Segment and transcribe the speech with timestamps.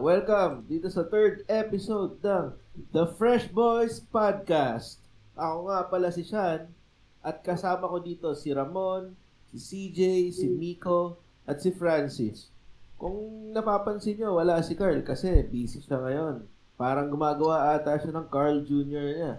[0.00, 2.56] Welcome dito sa third episode ng
[2.96, 4.96] The Fresh Boys Podcast.
[5.36, 6.72] Ako nga pala si Sean
[7.20, 9.12] at kasama ko dito si Ramon,
[9.52, 12.48] si CJ, si Miko at si Francis.
[12.96, 16.48] Kung napapansin nyo, wala si Carl kasi busy siya ngayon.
[16.80, 19.08] Parang gumagawa ata siya ng Carl Jr.
[19.12, 19.34] niya.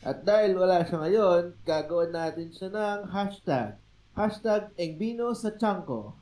[0.00, 3.76] At dahil wala siya ngayon, gagawin natin siya ng hashtag.
[4.16, 6.16] Hashtag Engbino sa Chanko.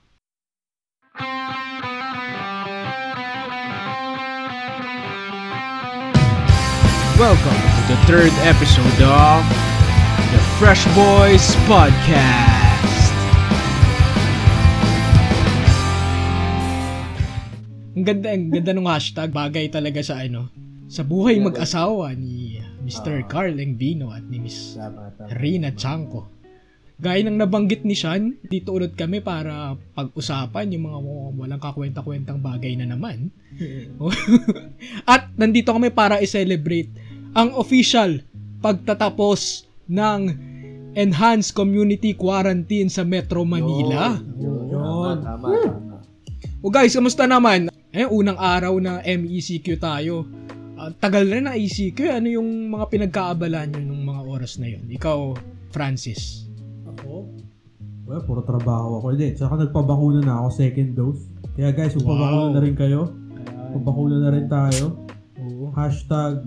[7.14, 9.46] Welcome to the third episode of
[10.35, 13.14] the Fresh Boys Podcast.
[17.95, 19.31] Ang ganda, ang ganda ng hashtag.
[19.31, 20.50] Bagay talaga sa ano,
[20.90, 23.23] sa buhay mag-asawa ni Mr.
[23.23, 23.26] Ah.
[23.31, 25.39] Carl Engbino at ni Miss Tama, tama.
[25.39, 26.26] Rina Chanko.
[26.99, 30.99] Gaya ng nabanggit ni Sean, dito ulit kami para pag-usapan yung mga
[31.39, 33.31] walang kakwenta-kwentang bagay na naman.
[35.15, 37.03] At nandito kami para i-celebrate
[37.34, 38.22] ang official
[38.62, 40.20] pagtatapos ng
[40.95, 44.14] Enhanced Community Quarantine sa Metro Manila.
[44.39, 44.70] Yun.
[44.70, 44.78] Yun.
[44.78, 45.97] Tama, tama, tama.
[46.64, 47.69] O guys, kamusta naman?
[47.91, 50.25] Eh, unang araw na MECQ tayo.
[50.75, 51.98] Ah, tagal rin na ECQ.
[52.09, 54.87] Ano yung mga pinagkaabalan nyo nung mga oras na yun?
[54.89, 55.34] Ikaw,
[55.70, 56.47] Francis.
[56.89, 57.27] Ako?
[58.05, 59.06] Well, puro trabaho ako.
[59.14, 61.22] Hindi, tsaka nagpabakuna na ako, second dose.
[61.55, 62.55] Kaya guys, magpabakuna Wow.
[62.55, 63.00] na rin kayo.
[63.70, 64.84] Magpabakuna na rin tayo.
[65.39, 65.64] Oo.
[65.75, 66.42] Hashtag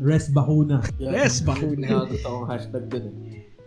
[0.00, 0.80] rest bakuna.
[0.98, 1.12] Yan.
[1.14, 1.86] Yes, bakuna.
[2.06, 3.14] Nakagusto akong hashtag dun eh.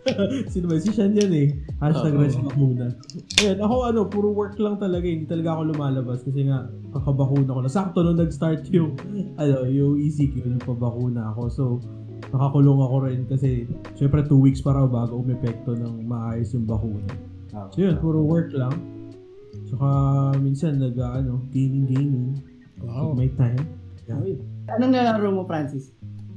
[0.52, 0.76] Sino ba?
[0.76, 1.48] Si Sean yan eh.
[1.80, 2.20] Hashtag Oo.
[2.20, 2.92] rest bakuna.
[3.40, 5.04] Ayan, ako ano, puro work lang talaga.
[5.08, 5.16] eh.
[5.16, 7.70] Hindi talaga ako lumalabas kasi nga kakabakuna ko na.
[7.72, 8.92] Sakto nung nag-start yung,
[9.40, 11.42] ano, yung ECQ, nagpabakuna ako.
[11.48, 11.64] So,
[12.34, 17.08] nakakulong ako rin kasi syempre two weeks para bago umepekto ng maayos yung bakuna.
[17.48, 17.70] Tama.
[17.70, 18.74] So yun, puro work lang.
[19.70, 19.88] Saka
[20.42, 22.28] minsan nag ano, gaming gaming.
[22.82, 23.14] Wow.
[23.14, 23.64] Pag may time.
[24.04, 24.36] Yeah.
[24.68, 25.92] Anong nalaro mo, Francis?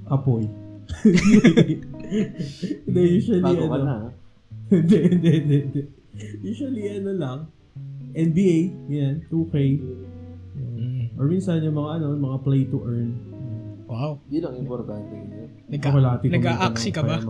[0.07, 0.47] Apoy.
[2.87, 3.83] Hindi, usually Bago ano.
[3.83, 3.95] na.
[4.07, 4.09] ha?
[4.71, 5.81] Hindi, hindi, hindi, hindi.
[6.43, 7.39] Usually ano lang.
[8.11, 8.57] NBA,
[8.91, 9.55] yan, 2K.
[9.55, 10.03] Yan.
[10.57, 11.03] Mm.
[11.15, 13.15] Or minsan yung mga ano, mga play to earn.
[13.87, 14.19] Wow.
[14.27, 15.15] Yun ang importante.
[15.71, 17.23] Nagka, nag-a-axi ka ba?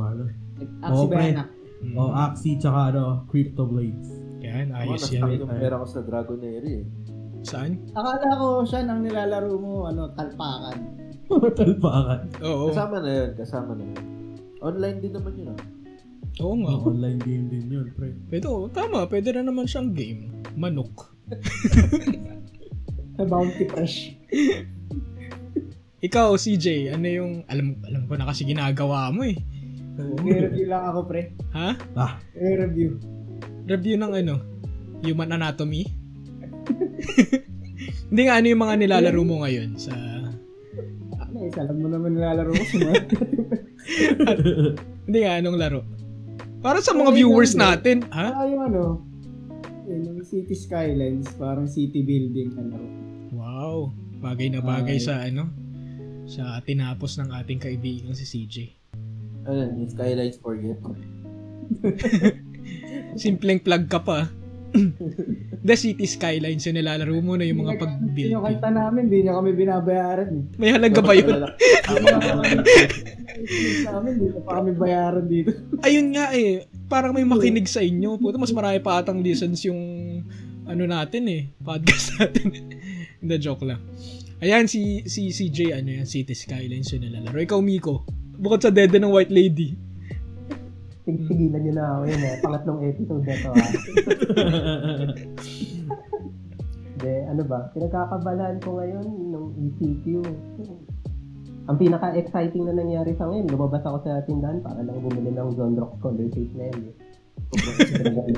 [0.90, 1.25] Oo, ba pre.
[1.30, 1.47] yan, ah?
[1.78, 1.94] Mm.
[1.94, 4.09] O, Axie tsaka ano, Crypto Blades.
[4.41, 5.46] Yan, ayos nastang yan.
[5.46, 6.86] yung pera ko sa Dragonary eh.
[7.46, 7.78] Saan?
[7.94, 10.78] Akala ko siya nang nilalaro mo, ano, talpakan.
[11.59, 12.22] Talpakan.
[12.42, 12.72] Oo.
[12.72, 14.06] Kasama na yun, kasama na yun.
[14.64, 15.62] Online din naman yun ah.
[16.42, 16.74] Oo nga.
[16.90, 18.14] Online game din yun, pre.
[18.30, 19.06] Pwede, oh, tama.
[19.09, 20.31] Pwede na naman siyang game.
[20.58, 21.14] Manok.
[23.18, 24.14] Sa Bounty Fresh.
[25.98, 29.38] Ikaw, CJ, ano yung, alam, alam ko na kasi ginagawa mo eh.
[30.22, 31.34] May-review lang ako, pre.
[31.58, 31.74] Ha?
[31.98, 33.02] Ah, May-review.
[33.66, 34.36] Review ng ano?
[35.02, 35.97] Human Anatomy?
[38.09, 39.94] Hindi nga, ano yung mga nilalaro mo ngayon sa...
[41.17, 43.03] Ano, isa lang mo naman nilalaro ko sa mga.
[45.07, 45.81] Hindi nga, anong laro?
[46.63, 48.33] Para sa mga viewers lang, natin, ha?
[48.33, 48.83] Ah, yung ano,
[49.88, 52.88] yun, yung City Skylines, parang city building na laro.
[53.31, 53.77] Wow.
[54.19, 55.06] Bagay na bagay Ay.
[55.06, 55.47] sa ano?
[56.27, 58.56] Sa tinapos ng ating kaibigan si CJ.
[59.47, 60.79] Ano yun, yung Skylines Forget.
[63.22, 64.27] Simpleng plug ka pa.
[65.67, 68.31] The City Skylines yung nilalaro mo na yung mga pag-build.
[68.31, 70.27] Yung kanta namin, hindi niya kami binabayaran.
[70.29, 70.43] eh.
[70.55, 71.27] May halaga ba yun?
[73.83, 75.51] sa amin, hindi pa kami bayaran dito.
[75.81, 76.65] Ayun nga eh.
[76.88, 78.17] Parang may makinig sa inyo.
[78.17, 79.79] Puto, mas marami pa atang listens yung
[80.63, 81.41] ano natin eh.
[81.59, 82.71] Podcast natin.
[83.19, 83.81] Hindi, joke lang.
[84.38, 87.41] Ayan, si, si CJ, ano yan, City Skylines yung nilalaro.
[87.41, 88.05] Ikaw, Miko.
[88.38, 89.73] Bukod sa Dede ng White Lady.
[91.07, 92.35] Tigilan nyo na ako yun eh.
[92.44, 93.72] Pangatlong episode na to ah.
[96.97, 97.59] De, ano ba?
[97.72, 100.06] Pinagkakabalahan ko ngayon nung ECQ.
[101.68, 105.75] Ang pinaka-exciting na nangyari sa ngayon, lumabas ako sa tindahan para lang bumili ng Zone
[105.75, 106.81] Rock Color Tape na yun.
[106.84, 106.95] eh.
[107.53, 108.29] Baka naman.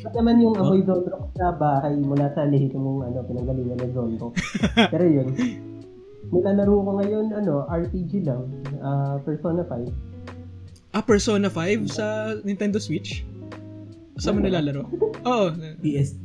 [0.00, 3.92] Ba't naman yung amoy Zone Rock sa bahay mula sa lihito mong ano, pinanggalingan ng
[3.92, 4.34] Zone Rock.
[4.88, 5.28] Pero yun,
[6.30, 8.46] nilalaro ko ngayon, ano, RPG lang,
[8.82, 10.94] ah, Persona 5.
[10.94, 13.22] Ah, Persona 5 sa Nintendo Switch?
[14.18, 14.90] Saan mo nilalaro?
[15.26, 15.46] Oo.
[15.80, 16.18] PS.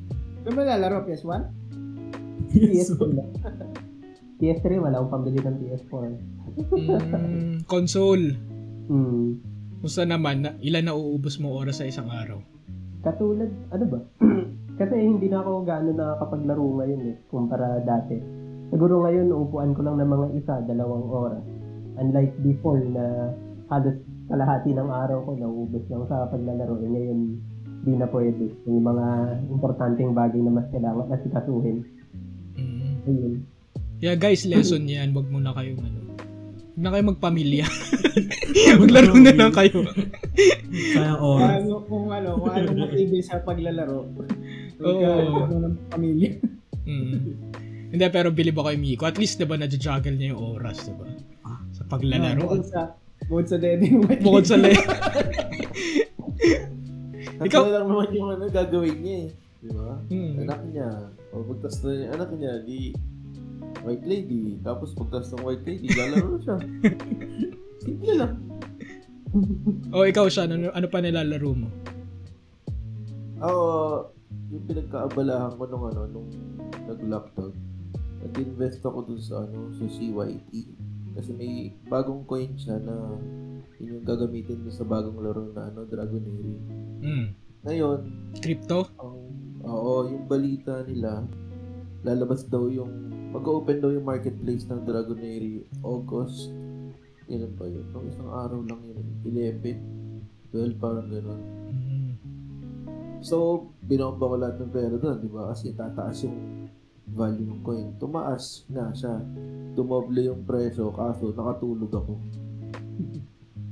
[0.46, 1.06] Ano ba nilalaro?
[1.06, 1.42] PS1?
[2.54, 3.30] PS2 lang.
[4.42, 6.04] PS3, wala akong pambili ng PS4.
[6.76, 8.36] Mm, console.
[8.92, 9.40] Hmm.
[9.80, 12.42] Musta naman, na, ilan na uubos mo oras sa isang araw?
[13.06, 14.00] Katulad, ano ba?
[14.82, 18.20] Kasi hindi na ako gaano nakakapaglaro ngayon eh, kumpara dati.
[18.74, 21.44] Siguro ngayon, uupuan ko lang ng mga isa, dalawang oras.
[21.96, 23.32] Unlike before na
[23.72, 23.96] halos
[24.26, 26.82] kalahati ng araw ko nauubos lang sa paglalaro.
[26.82, 27.20] Eh ngayon,
[27.86, 28.46] di na pwede.
[28.66, 29.06] Yung mga
[29.54, 31.86] importanteng bagay na mas kailangan asikasuhin.
[32.58, 32.94] Mm.
[33.06, 33.34] Ayun.
[34.02, 35.14] Yeah, guys, lesson yan.
[35.14, 36.00] Wag muna kayong ano.
[36.76, 37.66] Huwag na kayo magpamilya.
[38.82, 39.84] Maglaro na lang kayo.
[40.96, 41.64] Sayang oras.
[41.64, 44.08] Ano, kung ano, kung ano motive sa paglalaro.
[44.84, 45.00] Oo.
[45.30, 46.30] Huwag ka ng pamilya.
[46.86, 47.20] Mm.
[47.92, 49.04] Hindi, pero bilib ako kay Miko.
[49.06, 51.06] At least, diba, na-juggle niya yung oras, diba?
[51.76, 52.42] Sa paglalaro.
[52.42, 52.96] Bukod sa,
[53.30, 54.08] bukod sa mo.
[54.24, 54.72] Bukod sa le...
[57.36, 59.30] Tatlo Ikaw- lang naman yung ano, gagawin niya eh.
[59.60, 60.00] Di ba?
[60.08, 60.34] Mm.
[60.48, 60.90] Anak niya.
[61.36, 62.96] O pagtas na yung anak niya, di
[63.84, 64.56] white lady.
[64.64, 66.58] Tapos pagtas ng white lady, lalaro na siya.
[67.84, 68.34] Simple lang.
[69.92, 71.68] O, ikaw, siya, ano, ano pa nilalaro mo?
[73.44, 73.60] Ako,
[74.56, 76.30] yung pinagkaabalahan ko nung ano, nung
[76.88, 77.52] nag-lockdown,
[78.26, 80.52] nag-invest ako dun sa ano, sa CYT.
[81.16, 83.16] Kasi may bagong coin siya na
[83.80, 86.56] yun yung gagamitin dun sa bagong laro na ano, Dragonary.
[87.06, 87.28] Mm.
[87.66, 88.00] Ngayon,
[88.42, 88.90] Crypto?
[88.98, 89.18] ang
[89.66, 91.26] oo, yung balita nila,
[92.06, 92.90] lalabas daw yung,
[93.36, 96.50] mag-open daw yung marketplace ng Dragonary August.
[97.30, 97.86] Ilan ba yun?
[97.92, 99.06] Nung isang araw lang yun.
[99.28, 101.42] 11, 12, parang gano'n.
[101.74, 102.12] Mm.
[103.26, 105.50] So, binomba ko lahat ng pera doon, di ba?
[105.50, 106.65] Kasi tataas yung
[107.16, 107.96] value ng coin.
[107.98, 109.24] Tumaas na siya.
[109.74, 112.14] Dumoble yung presyo, kaso nakatulog ako.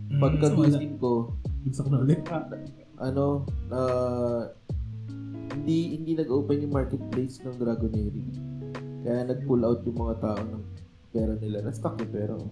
[0.10, 0.20] Mm.
[0.20, 2.24] Pagkagising ko, Bigsak na ulit.
[3.00, 4.52] ano, ah,
[5.54, 8.24] hindi hindi nag-open yung marketplace ng Dragonary.
[9.04, 10.64] Kaya nag-pull out yung mga tao ng
[11.12, 11.64] pera nila.
[11.64, 12.34] Na-stuck yung pera.
[12.36, 12.48] ko.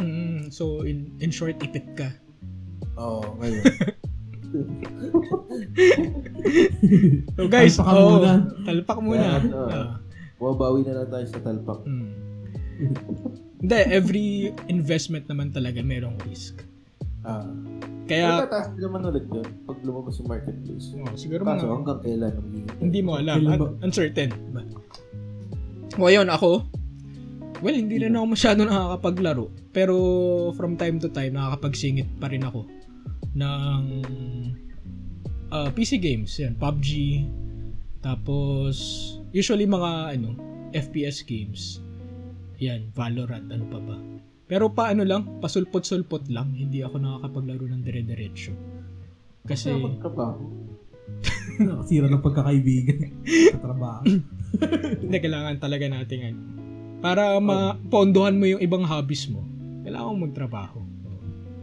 [0.00, 2.08] Mm, so, in, in short, ipit ka.
[2.96, 3.64] Oo, oh, ngayon.
[7.36, 8.32] So, guys, Talpak oo, muna.
[8.64, 9.20] Talpak muna.
[9.20, 9.90] Kaya, ano, Ah.
[10.36, 11.78] Bumabawi na lang tayo sa talpak.
[11.84, 12.10] Mm.
[13.60, 14.28] Hindi, every
[14.66, 16.64] investment naman talaga merong risk.
[17.20, 17.44] Ah.
[18.08, 20.90] Kaya, Kaya, tataas naman ulit yun pag lumabas yung marketplace.
[20.96, 22.32] oh, siguro Kaso mga, hanggang kailan
[22.80, 23.38] hindi mo alam.
[23.38, 24.30] Un- ba- uncertain.
[24.50, 24.64] Ba?
[25.94, 26.64] O, ayun, ako,
[27.60, 29.52] well, hindi rin ako masyado nakakapaglaro.
[29.70, 29.94] Pero,
[30.56, 32.64] from time to time, nakakapagsingit pa rin ako
[33.36, 33.82] ng
[35.52, 36.34] uh, PC games.
[36.40, 37.22] Yan, PUBG.
[38.00, 38.74] Tapos,
[39.34, 40.34] usually mga, ano,
[40.72, 41.84] FPS games.
[42.62, 43.96] Yan, Valorant, ano pa ba.
[44.50, 46.50] Pero paano lang, pasulpot-sulpot lang.
[46.58, 48.50] Hindi ako nakakapaglaro ng dire-diretso.
[49.46, 49.70] Kasi.
[51.60, 52.98] Nakasira ng pagkakaibigan.
[53.54, 54.02] Sa trabaho.
[55.06, 56.40] hindi kailangan talaga nating ano.
[57.00, 59.40] Para mapondohan mo yung ibang hobbies mo,
[59.86, 60.80] kailangan mo magtrabaho.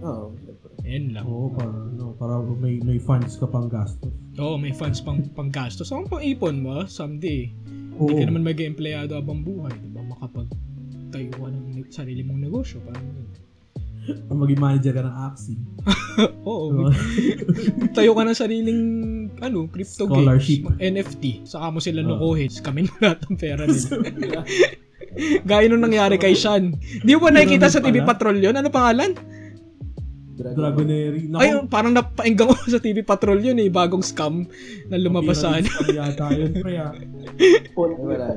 [0.02, 0.47] Oo, syempre.
[0.88, 1.28] Ayan lang.
[1.28, 1.68] Oo, para,
[2.00, 4.08] no, para may, may funds ka pang gastos.
[4.40, 5.92] Oo, may funds pang panggastos.
[5.92, 7.52] Ang pang-ipon mo, someday,
[8.00, 8.08] Oo.
[8.08, 9.76] hindi ka naman mag-empleyado habang buhay.
[9.84, 10.00] Diba?
[10.08, 10.48] Makapag
[11.12, 12.80] tayo ka ng sarili mong negosyo.
[12.88, 13.28] Parang ganun.
[14.48, 15.60] Maging manager ka ng Axie.
[16.48, 16.92] Oo, Diba?
[18.00, 18.82] tayo ka ng sariling
[19.44, 20.72] ano, crypto Scholarship.
[20.72, 21.24] games, NFT.
[21.44, 22.48] Saka mo sila nukuhin.
[22.64, 24.40] Kamin mo lahat ng pera nila.
[25.44, 26.80] Gaya nung nangyari kay Sean.
[26.80, 28.08] Di mo ba nakikita sa TV.
[28.08, 28.56] Patrol yun?
[28.56, 29.12] Ano pangalan?
[30.38, 31.22] Dragonary.
[31.26, 33.68] Naku, Ay, parang napainggang ko sa TV Patrol yun eh.
[33.68, 34.46] Bagong scam
[34.88, 35.66] na lumabas sa ano.
[35.90, 36.78] Yata yun, pre.
[36.78, 36.94] ah.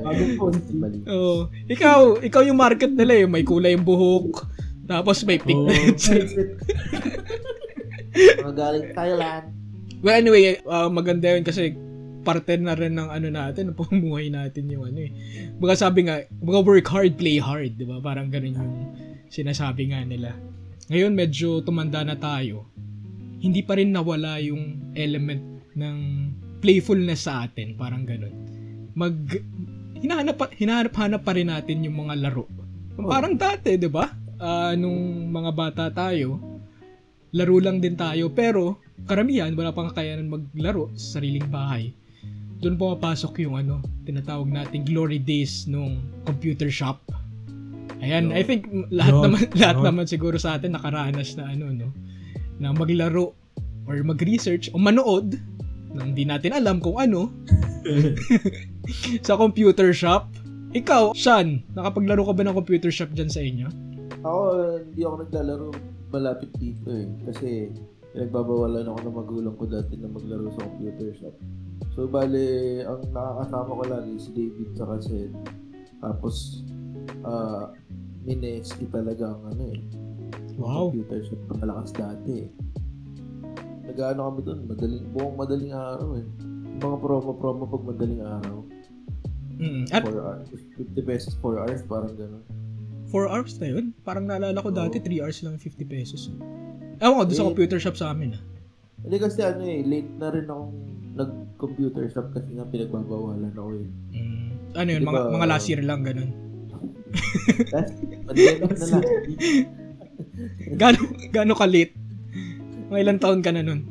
[0.01, 0.73] Bagong Ponzi.
[1.05, 1.47] Oo.
[1.69, 3.25] Ikaw, ikaw yung market nila eh.
[3.29, 4.49] May kulay yung buhok.
[4.89, 6.09] Tapos may pigments.
[8.11, 9.45] Mga galing Thailand.
[10.03, 11.77] well, anyway, uh, maganda yun kasi
[12.21, 15.11] parte na rin ng ano natin, ng pamumuhay natin yung ano eh.
[15.57, 17.97] Baga sabi nga, baga work hard, play hard, di ba?
[18.01, 18.73] Parang ganun yung
[19.31, 20.35] sinasabi nga nila.
[20.89, 22.71] Ngayon, medyo tumanda na tayo.
[23.41, 25.97] Hindi pa rin nawala yung element ng
[26.61, 27.77] playfulness sa atin.
[27.77, 28.33] Parang ganun.
[28.97, 29.15] Mag,
[30.01, 32.45] hinahanap, hinahanap-hanap pa rin natin yung mga laro.
[32.97, 34.09] Parang dati, di ba?
[34.41, 36.37] Ah, nung mga bata tayo,
[37.33, 38.33] laro lang din tayo.
[38.33, 41.93] Pero, karamihan, wala pang kakayanan maglaro sa sariling bahay.
[42.61, 45.97] Doon pumapasok yung ano, tinatawag nating glory days nung
[46.29, 47.01] computer shop.
[48.01, 48.37] Ayan, Yun.
[48.37, 49.23] I think lahat Yun.
[49.29, 49.85] naman lahat Yun.
[49.85, 51.89] naman siguro sa atin nakaranas na ano no
[52.57, 53.33] na maglaro
[53.85, 55.37] or mag-research o manood
[55.93, 57.29] ng hindi natin alam kung ano
[59.27, 60.29] sa computer shop.
[60.71, 63.67] Ikaw, Sean, nakapaglaro ka ba ng computer shop dyan sa inyo?
[64.23, 64.39] Ako,
[64.87, 65.67] hindi ako naglalaro
[66.15, 67.07] malapit dito eh.
[67.27, 67.75] Kasi
[68.15, 71.35] pinagbabawalan ako ng magulang ko dati na maglaro sa computer shop.
[71.91, 72.43] So, bale,
[72.87, 75.31] ang nakakasama ko lagi si David sa Sed.
[75.99, 76.63] Tapos,
[78.21, 79.81] ah, Mineski talaga ang ano eh.
[80.61, 80.93] Wow.
[80.93, 82.49] Computer shop na malakas dati eh.
[83.81, 86.27] Nag-ano kami doon, madaling, buong madaling araw eh.
[86.77, 88.57] Mga promo-promo pag madaling araw.
[89.57, 89.83] Mm.
[89.89, 90.47] At 4 hours.
[90.77, 92.43] 50 pesos 4 hours, parang gano'n.
[93.09, 93.85] 4 hours na yun.
[94.01, 96.31] Parang naalala ko dati 3 hours lang 50 pesos.
[97.01, 97.49] Ewan ko, doon sa Eh.
[97.51, 98.41] computer shop sa amin ah.
[99.01, 100.73] Hindi kasi ano eh, late na rin akong
[101.17, 103.89] nag-computer shop kasi nga pinagbabawalan ako eh.
[104.15, 104.49] Mm.
[104.71, 105.33] Ano yun, mga, Diba?
[105.35, 106.31] mga last year lang, ganun.
[108.27, 109.03] Pandemic na lang.
[110.77, 110.99] Gano,
[111.31, 111.93] gano ka late?
[112.91, 113.81] Mga ilang taon ka na nun?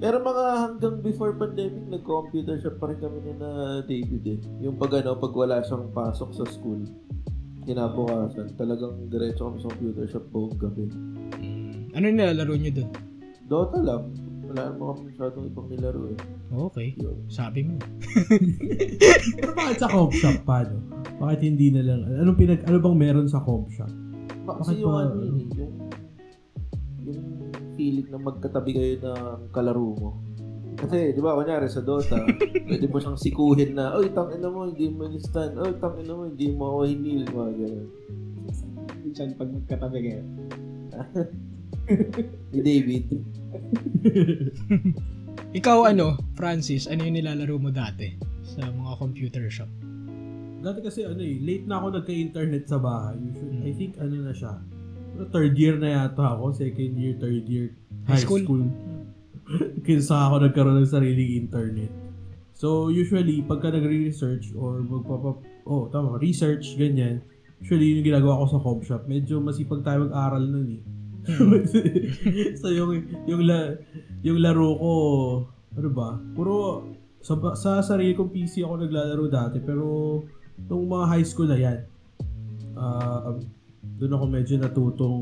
[0.00, 4.38] Pero mga hanggang before pandemic, nag-computer shop pa rin kami ni na David eh.
[4.64, 6.88] Yung pag ano, pag wala siyang pasok sa school,
[7.68, 10.88] kinabukasan, talagang diretso kami sa computer shop buong gabi.
[10.88, 11.92] Mm.
[11.92, 12.88] Ano yung nilalaro nyo dun?
[13.44, 14.02] Dota lang.
[14.50, 16.18] Wala naman kami masyadong ibang nilaro eh.
[16.50, 16.98] Okay,
[17.30, 17.78] sabi mo.
[19.38, 20.82] Pero bakit sa comp shop pa, no?
[21.22, 23.86] Bakit hindi na lang, anong pinag, ano bang meron sa comp shop?
[24.42, 25.72] Ba- Bakit Kasi yung pa- ano yun eh, yung,
[27.06, 27.20] yung
[27.78, 30.10] feeling na magkatabi kayo ng kalaro mo.
[30.74, 32.18] Kasi, di ba, kunyari sa Dota,
[32.66, 35.54] pwede mo siyang sikuhin na, oy, tangina mo, hindi mo in-stand.
[35.54, 37.22] Oy, tangina mo, hindi mo ako hinil.
[37.30, 37.88] Mga ganun.
[39.04, 40.22] Minsan pag magkatabi kayo.
[42.54, 43.06] Ni David.
[45.50, 49.70] Ikaw ano, Francis, ano yung nilalaro mo dati sa mga computer shop?
[50.60, 53.16] Dati kasi ano eh, late na ako nagka-internet sa bahay.
[53.16, 53.64] Usually, Mm.
[53.64, 54.52] I think ano na siya.
[55.32, 57.72] Third year na yata ako, second year, third year,
[58.06, 58.42] high High school.
[58.44, 58.64] school.
[60.06, 61.90] Saka ako nagkaroon ng sariling internet.
[62.54, 67.24] So usually, pagka nagre-research or magpapa, oh tama, research, ganyan,
[67.58, 70.82] usually yung ginagawa ko sa comm shop, medyo masipag tayo mag-aral nun eh.
[72.60, 73.76] so yung yung la,
[74.24, 74.92] yung laro ko
[75.76, 76.18] ano ba?
[76.34, 76.86] Puro
[77.20, 80.18] sa, sa sarili kong PC ako naglalaro dati pero
[80.66, 81.78] nung mga high school na yan
[82.76, 83.36] uh,
[84.00, 85.20] doon ako medyo natutong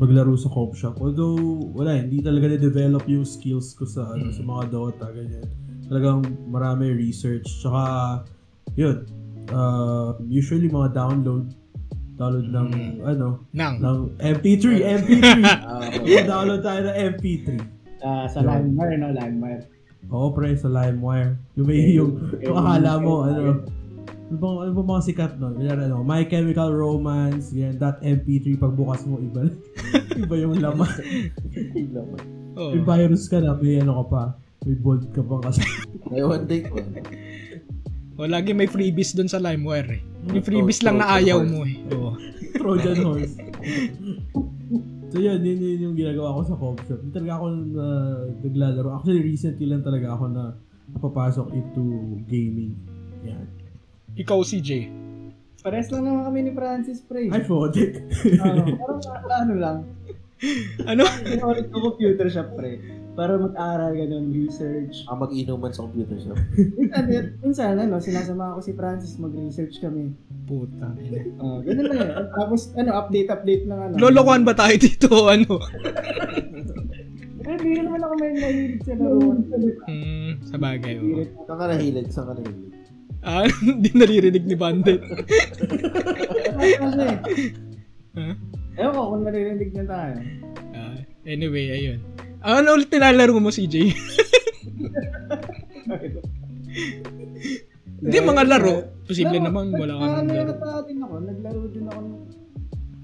[0.00, 0.96] maglaro sa comp shop.
[1.02, 1.36] Although
[1.76, 5.44] wala hindi talaga na-develop yung skills ko sa ano, sa mga Dota ganyan.
[5.84, 7.44] Talagang marami research.
[7.60, 7.82] Tsaka
[8.78, 9.04] yun
[9.52, 11.52] uh, usually mga download
[12.20, 12.94] download ng Mm.
[13.02, 13.74] ano Nang.
[13.80, 14.64] ng MP3,
[15.00, 15.24] MP3.
[15.64, 16.20] Ah, okay.
[16.22, 17.48] download tayo ng MP3.
[18.00, 19.08] Ah, sa LimeWire, no?
[19.10, 19.64] LimeWire.
[20.08, 21.40] Oo, pre, sa LimeWire.
[21.54, 23.40] Yung may yung, yung akala mo, ano,
[24.26, 25.56] ano bang, ano bang mga sikat nun?
[25.56, 29.48] Kaya ano, My Chemical Romance, yan, that MP3, pagbukas mo, iba,
[30.22, 30.88] iba yung laman.
[32.52, 32.74] Oh.
[32.74, 34.22] May virus ka na, may ano ka pa,
[34.66, 35.62] may bolt ka pang kasi.
[36.10, 36.76] May one day ko.
[38.20, 40.00] O, lagi may freebies dun sa LimeWire eh.
[40.28, 41.48] May freebies Oh, lang na ayaw horse.
[41.48, 41.76] mo eh.
[41.90, 42.10] Oo.
[42.60, 43.34] Trojan horse.
[45.08, 47.00] so yun, yun, yun yung ginagawa ko sa comp shop.
[47.00, 47.86] Hindi talaga ako na
[48.38, 48.88] naglalaro.
[48.92, 50.42] Actually, recently lang talaga ako na
[50.92, 51.82] napapasok into
[52.26, 52.76] gaming.
[53.24, 53.48] Yan.
[54.14, 54.70] Ikaw, CJ.
[55.60, 57.28] Pares lang naman kami ni Francis, pre.
[57.28, 58.04] Ay, fodik.
[58.36, 59.78] Oo, parang ano lang.
[60.88, 61.04] Ano?
[61.20, 62.80] Pinulit ko computer shop, pre.
[63.10, 65.02] Para mag-aral, ganun, research.
[65.06, 66.38] Ang mag-inuman sa computer shop.
[66.78, 67.04] Minsan,
[67.42, 70.14] minsan ano, sinasama ko si Francis, mag-research kami.
[70.46, 70.94] Puta.
[71.38, 72.26] Oh, ganun lang eh.
[72.32, 73.92] Tapos, ano, update-update ng ano.
[73.98, 75.08] Lolokohan ba tayo dito?
[75.26, 75.58] Ano?
[77.40, 79.18] Eh, hindi naman ako may nahilig sa laro.
[79.88, 80.94] Hmm, sa bagay.
[81.44, 82.06] Saan ka nahilig?
[82.14, 82.68] Saan ka nahilig?
[83.20, 85.02] Ah, hindi naririnig ni Bandit.
[86.56, 87.04] Kasi,
[88.10, 88.34] Huh?
[88.74, 90.16] ewan ko kung naririnig na tayo.
[90.72, 92.00] Ah, anyway, ayun.
[92.40, 93.74] Ah, Ano ulit nilalaro mo, CJ?
[98.00, 98.74] Hindi, mga laro.
[99.04, 100.48] Posible Laro, naman, wala ka Ah, nang ano laro.
[100.48, 102.00] yata din ako, naglaro din ako.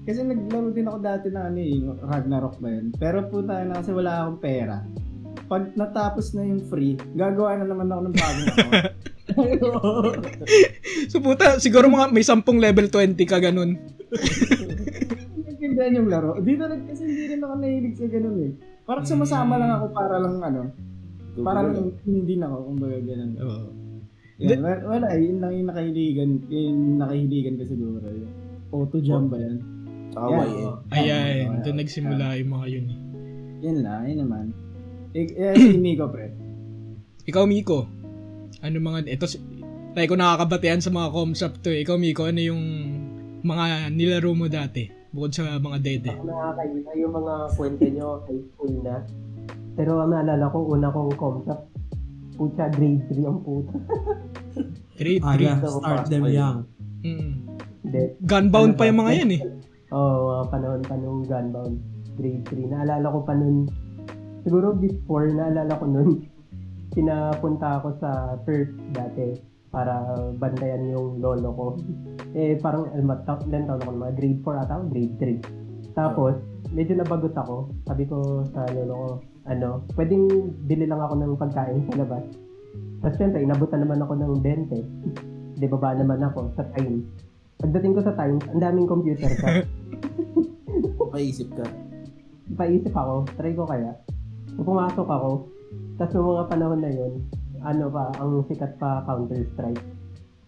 [0.07, 2.85] Kasi naglaro din ako dati na ano eh, yung Ragnarok ba yun.
[2.95, 4.77] Pero puta na kasi wala akong pera.
[5.47, 8.49] Pag natapos na yung free, gagawa na naman ako ng bagong.
[11.11, 13.75] So puta, siguro mga may 10 level 20 ka ganun.
[15.37, 16.39] Naintindihan yung laro.
[16.39, 18.51] Dito nag kasi hindi rin ako nahilig sa ganun eh.
[18.87, 20.61] Parang sumasama lang ako para lang ano,
[21.37, 21.67] parang
[22.01, 23.31] hindi na ako, kumbaga ganun.
[23.37, 23.67] Oo.
[24.37, 28.05] Yan, wala, wala eh, yun lang yung nakahiligan, yung nakahiligan ko siguro.
[28.05, 28.31] Yung
[28.71, 29.57] auto jump ba yan?
[30.13, 30.47] Saka Yan.
[30.47, 30.65] YN.
[30.93, 32.85] Ayan, doon nagsimula yung mga yun.
[32.87, 32.99] eh.
[33.65, 34.45] Yan lang, yun naman.
[35.17, 36.29] Eh, eh si Nico, pre.
[37.27, 37.89] Ikaw, Miko.
[38.61, 39.41] Ano mga, ito, si-
[39.91, 41.81] tayo ko nakakabatean sa mga com shop to eh.
[41.81, 42.63] Ikaw, Miko, ano yung
[43.41, 44.85] mga nilaro mo dati?
[45.17, 46.13] Bukod sa mga dede.
[46.13, 49.01] Ako nakakaiba yung mga kwento nyo high school na.
[49.73, 51.59] Pero ang naalala ko, una kong comshop,
[52.37, 53.73] pucha, grade 3 ang puta.
[55.01, 55.33] Grade 3.
[55.33, 56.37] Aga, Dito, start them yun.
[56.37, 56.59] young.
[57.01, 57.33] Mm.
[58.29, 59.41] Gunbound pa yung mga yan eh.
[59.89, 61.75] Oo, oh, mga panahon pa nung Gunbound
[62.13, 62.73] grade 3.
[62.77, 63.65] Naalala ko pa nun,
[64.45, 66.29] siguro before, naalala ko nun,
[66.93, 71.65] pinapunta ako sa turf dati para bantayan yung lolo ko.
[72.33, 72.87] Eh, parang,
[73.27, 75.97] ta- ilan taon ako, mga grade 4 ata ako, grade 3.
[75.97, 76.33] Tapos,
[76.71, 77.71] medyo nabagot ako.
[77.87, 79.07] Sabi ko sa lolo ko,
[79.47, 80.27] ano, pwedeng
[80.67, 82.23] bili lang ako ng pagkain sa labas.
[83.01, 85.57] Tapos syempre, inabutan naman ako ng 20.
[85.57, 87.05] Di baba naman ako sa time.
[87.57, 89.65] Pagdating ko sa time, ang daming computer ka.
[91.13, 91.65] Maisip ka.
[92.53, 93.97] Paisip ako, try ko kaya.
[94.57, 95.31] pumasok ako.
[95.97, 97.13] Tapos noong mga panahon na yun,
[97.63, 99.83] ano pa, ang sikat pa Counter-Strike.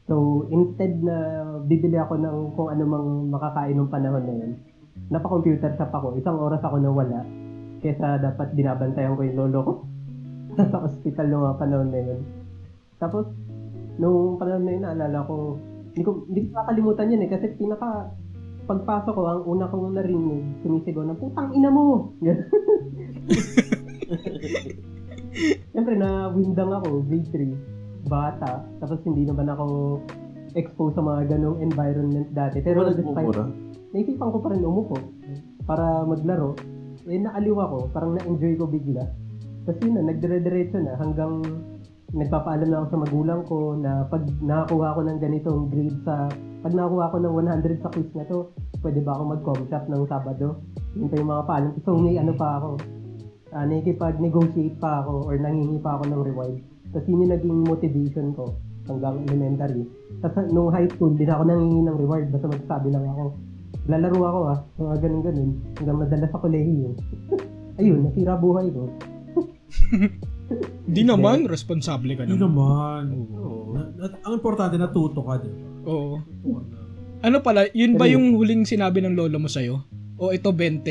[0.10, 4.52] So, instead na bibili ako ng kung ano mang makakain ng panahon na yun,
[5.14, 6.18] napa-computer shop ako.
[6.18, 7.22] Isang oras ako na wala.
[7.80, 9.74] Kesa dapat binabantayan ko yung lolo ko
[10.74, 12.20] sa hospital noong mga panahon na yun.
[12.98, 13.26] Tapos,
[14.02, 15.62] nung panahon na yun, naalala ko,
[15.94, 18.10] hindi ko, hindi ko makakalimutan yun eh, kasi pinaka,
[18.66, 22.14] pagpasok ko, ang una kong narinig, sumisigaw ng, putang ina mo!
[25.72, 30.00] Siyempre, na-windang ako, grade 3, bata, tapos hindi naman ako
[30.58, 32.64] exposed sa mga ganong environment dati.
[32.64, 33.38] Pero Wala despite,
[33.94, 34.98] naisipan ko pa rin umupo
[35.70, 36.58] para maglaro.
[37.06, 39.06] Eh, naaliw ako, parang na-enjoy ko bigla.
[39.66, 41.42] Tapos yun na, nagdire-diretso na hanggang
[42.10, 46.26] nagpapaalam na ako sa magulang ko na pag nakakuha ko ng ganitong grade sa
[46.66, 48.50] pag nakakuha ko ng 100 sa quiz na to,
[48.82, 50.60] pwede ba ako mag-com shop ng Sabado?
[50.98, 51.72] Yun pa yung mga paalam.
[51.86, 52.70] So may ano pa ako,
[53.54, 56.56] uh, nakikipag-negotiate pa ako or nangingi pa ako ng reward.
[56.90, 58.58] Tapos yun yung naging motivation ko
[58.90, 59.84] hanggang elementary.
[60.26, 62.26] Tapos nung high school, din ako nangingi ng reward.
[62.34, 63.24] Basta magsasabi lang ako,
[63.86, 65.52] lalaro ako ah, mga ganun-ganun.
[65.78, 66.90] Hanggang madalas sa kolehiyo.
[67.80, 68.90] Ayun, nasira buhay ko.
[70.90, 73.06] Hindi naman, responsable ka Hindi naman.
[73.14, 73.30] naman.
[73.38, 73.78] Oo.
[73.78, 75.62] Na- na- ang importante, natuto ka, di ba?
[75.86, 76.18] Oo.
[77.20, 79.86] Ano pala, yun ba yung huling sinabi ng lolo mo sa'yo?
[80.18, 80.82] O ito 20?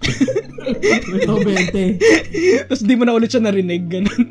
[0.66, 2.00] Ito, 20.
[2.64, 4.22] Tapos di mo na ulit siya narinig, ganun.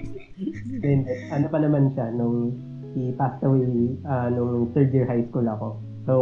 [1.31, 2.53] Ano pa naman siya, nung
[2.93, 3.65] he passed away
[4.03, 5.67] ah, nung third year high school ako.
[6.03, 6.13] So,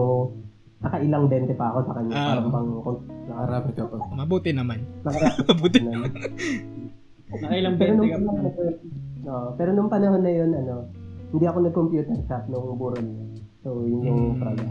[0.79, 2.13] nakailang 20 pa ako sa kanya.
[2.13, 2.51] Ah, parang oo.
[2.51, 3.95] pang, kung Nakarami ka pa.
[4.13, 4.79] Mabuti naman.
[5.47, 5.79] Mabuti.
[5.79, 6.11] na.
[7.31, 8.31] Nakailang Pero 20 nung ka pa.
[8.31, 8.75] yun,
[9.23, 10.75] oo, pero nung panahon na yun, ano,
[11.31, 13.29] hindi ako nag-computer shop nung buron yun.
[13.63, 14.39] So, yun yung Mm.
[14.39, 14.69] problem.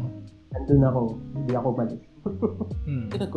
[0.53, 1.01] Nandun ako,
[1.33, 2.01] hindi ako balik.
[2.85, 3.07] Hmm.
[3.09, 3.33] Nag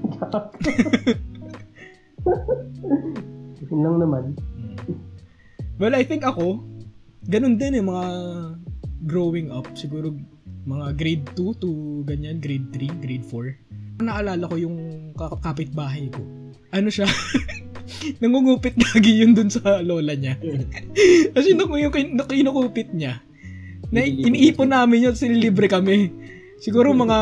[3.70, 4.24] yun lang naman.
[5.80, 6.60] Well, I think ako,
[7.24, 8.04] ganun din eh, mga
[9.08, 10.12] growing up, siguro
[10.68, 11.70] mga grade 2 to
[12.04, 14.04] ganyan, grade 3, grade 4.
[14.04, 14.76] Naalala ko yung
[15.16, 16.20] ka- kapitbahay ko.
[16.72, 17.08] Ano siya?
[18.20, 20.36] Nangungupit lagi yun dun sa lola niya.
[21.34, 21.92] Kasi nung yung
[22.28, 23.24] kinukupit niya,
[23.90, 26.14] na iniipon namin yun, sinilibre kami.
[26.62, 27.18] Siguro mga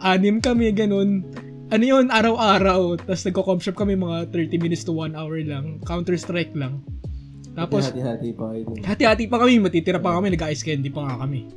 [0.00, 1.28] anim kami, ganun.
[1.66, 2.94] Ano yun, araw-araw.
[3.02, 5.82] Tapos nagko-comp shop kami mga 30 minutes to 1 hour lang.
[5.82, 6.86] Counter-Strike lang.
[7.58, 11.48] Tapos, hati-hati pa kayo hati-hati pa kami, matitira pa kami, nag-ice candy pa nga kami.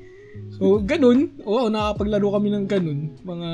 [0.56, 1.38] So, ganun.
[1.46, 3.00] Oo, nakapaglaro kami ng ganun.
[3.22, 3.50] Mga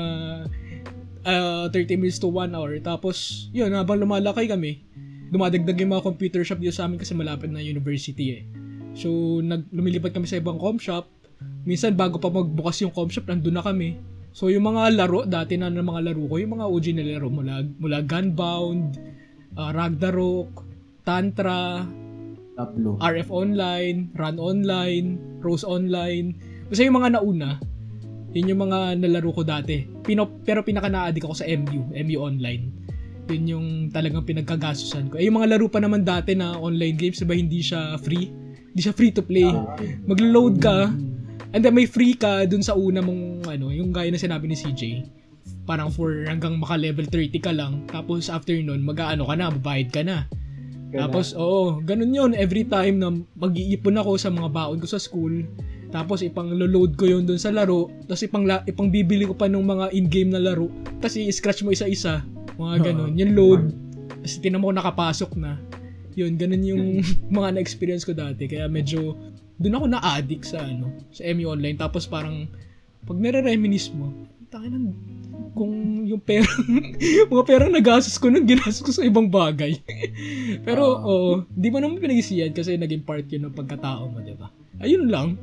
[1.28, 2.72] ah, 30 minutes to 1 hour.
[2.80, 4.86] Tapos, yun, habang lumalaki kami,
[5.28, 8.42] dumadagdag yung mga computer shop dito sa amin kasi malapit na university eh.
[8.96, 11.04] So, nag, lumilipat kami sa ibang com shop.
[11.68, 14.00] Minsan, bago pa magbukas yung com shop, nandun na kami.
[14.36, 17.32] So, yung mga laro, dati na ng mga laro ko, yung mga OG na laro,
[17.32, 19.00] mula, mula Gunbound,
[19.56, 20.60] ah, Ragnarok,
[21.08, 21.88] Tantra,
[22.52, 23.00] Tablo.
[23.00, 26.36] RF Online, Run Online, Rose Online.
[26.68, 27.56] Basta yung mga nauna,
[28.36, 29.88] yun yung mga nalaro ko dati.
[30.04, 32.68] Pino, pero pinaka na-addict ako sa MU, MU Online.
[33.32, 35.16] Yun yung talagang pinagkagasusan ko.
[35.16, 38.28] Eh, yung mga laro pa naman dati na online games, diba hindi siya free?
[38.76, 39.48] Hindi siya free to play.
[40.04, 40.92] Maglo-load ka,
[41.56, 44.52] and then may free ka dun sa una mong, ano, yung gaya na sinabi ni
[44.52, 45.08] CJ.
[45.64, 47.88] Parang for hanggang maka-level 30 ka lang.
[47.88, 50.28] Tapos after nun, mag-ano ka na, babayad ka na.
[50.92, 52.30] Tapos, oo, ganun yun.
[52.36, 53.08] Every time na
[53.40, 55.48] mag-iipon ako sa mga baon ko sa school,
[55.90, 59.48] tapos ipang load ko yun dun sa laro, tapos ipang, la- ipang bibili ko pa
[59.48, 60.68] ng mga in-game na laro,
[61.00, 62.20] tapos i-scratch mo isa-isa,
[62.60, 63.16] mga ganun.
[63.16, 63.62] Yung load,
[64.22, 65.56] tapos tinan mo nakapasok na.
[66.16, 66.84] Yun, ganun yung
[67.36, 68.48] mga na-experience ko dati.
[68.48, 69.16] Kaya medyo,
[69.56, 71.76] dun ako na-addict sa ano, sa MU Online.
[71.76, 72.44] Tapos parang,
[73.06, 74.12] pag nare-reminis mo,
[74.52, 74.92] tangin
[75.56, 76.64] kung yung perang,
[77.32, 79.80] mga perang nagastos ko nun, ginastos ko sa ibang bagay.
[80.66, 81.08] Pero, Ah.
[81.08, 84.52] oo, di mo naman pinag-isiyan kasi naging part yun ng pagkatao mo, di ba?
[84.84, 85.40] Ayun lang,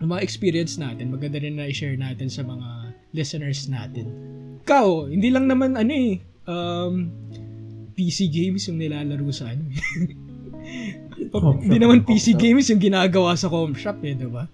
[0.00, 4.08] ang mga experience natin, maganda rin na i-share natin sa mga listeners natin.
[4.64, 7.08] Ikaw, hindi lang naman ano eh, um,
[7.96, 9.76] PC games yung nilalaro sa ano eh.
[11.16, 11.82] Hindi shop.
[11.82, 14.44] naman PC games yung ginagawa sa com shop eh, di ba?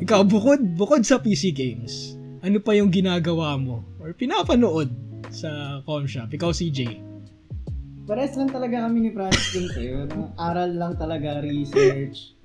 [0.00, 3.84] Ikaw, bukod, bukod sa PC games, ano pa yung ginagawa mo?
[4.00, 4.88] Or pinapanood
[5.28, 6.32] sa com shop?
[6.32, 6.80] Ikaw, CJ.
[8.08, 10.08] Pares lang talaga kami ni Francis sa'yo.
[10.08, 12.39] Nang Aral lang talaga, research.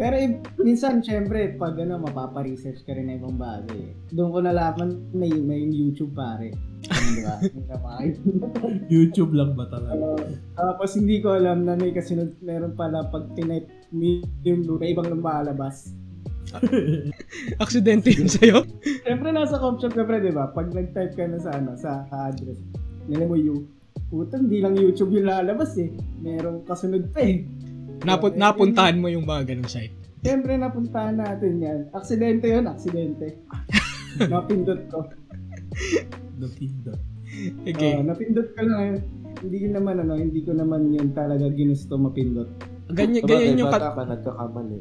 [0.00, 3.92] Pero eh, minsan, syempre, pag ano, mapapa-research ka rin na ibang bagay.
[4.16, 6.56] Doon ko nalaman, may, may YouTube pare.
[6.88, 7.36] Ano, di ba?
[8.96, 10.24] YouTube lang ba talaga?
[10.56, 13.28] Tapos hindi ko alam na may kasunod, meron pala pag
[13.92, 15.92] mo yung may ibang lumalabas.
[17.62, 18.64] Aksidente yun sa'yo?
[19.04, 20.48] Siyempre nasa com shop ka pre, di ba?
[20.48, 22.56] Pag nag-type ka na sa ano, sa address,
[23.04, 23.68] nila mo you.
[24.08, 25.92] puta, hindi lang YouTube yung lalabas eh.
[26.24, 27.44] Merong kasunod pa eh.
[28.04, 29.92] Naput, eh, napuntahan mo yung mga ganung site.
[30.20, 31.80] Siyempre, napuntahan natin yan.
[31.96, 33.40] Aksidente yun, aksidente.
[34.32, 35.08] napindot ko.
[36.36, 37.00] Napindot.
[37.64, 37.94] Okay.
[37.96, 38.98] Oo, napindot ko lang yun.
[39.40, 42.50] Hindi ko naman ano, hindi ko naman yun talaga ginusto mapindot.
[42.92, 43.72] ganyan, Sabagay, ganyan yung...
[43.72, 44.78] bata ka, nagkakamali.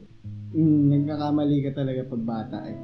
[0.49, 2.77] Mm, nagkakamali ka talaga pag bata eh.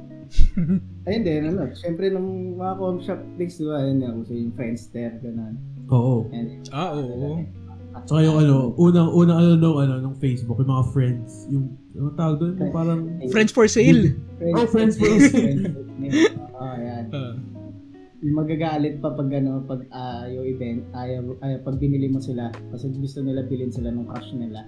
[1.06, 4.54] Ayun din, ano, syempre nung mga com shop days, di ba, yun yung uso yung
[4.54, 5.58] Friendster, ganun.
[5.90, 6.26] Oo.
[6.32, 7.42] And, ah, oo.
[8.04, 12.12] Saka yung ano, unang, unang ano nung, ano, nung Facebook, yung mga friends, yung, ano
[12.12, 12.52] tawag doon?
[12.58, 14.12] Yung parang, Friends for sale.
[14.52, 17.04] Oh, friends for Oo, yan.
[17.16, 17.32] Ah.
[18.20, 22.48] Yung magagalit pa pag ano, pag ah, yung event, ayaw, ayaw, pag binili mo sila,
[22.68, 24.66] kasi gusto nila bilhin sila ng crush nila.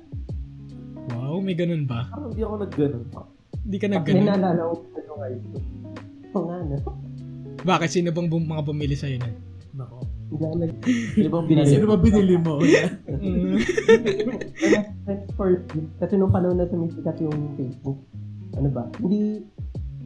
[1.10, 2.08] wow, may ganun ba?
[2.08, 3.20] Parang hindi ako nag-ganun pa.
[3.58, 4.24] Hindi ka May nagganun.
[4.26, 5.62] naalala ko nung high school.
[6.30, 6.76] Oo nga, no?
[7.58, 7.88] Bakit?
[7.90, 9.32] Sino bang bum- mga bumili sa'yo na?
[9.74, 9.98] Nako.
[11.16, 11.68] Sino bang binili?
[11.72, 12.60] Sino ba binili mo?
[15.38, 15.64] First
[15.96, 17.96] kasi nung panahon na sumisikat yung Facebook,
[18.60, 19.40] ano ba, hindi,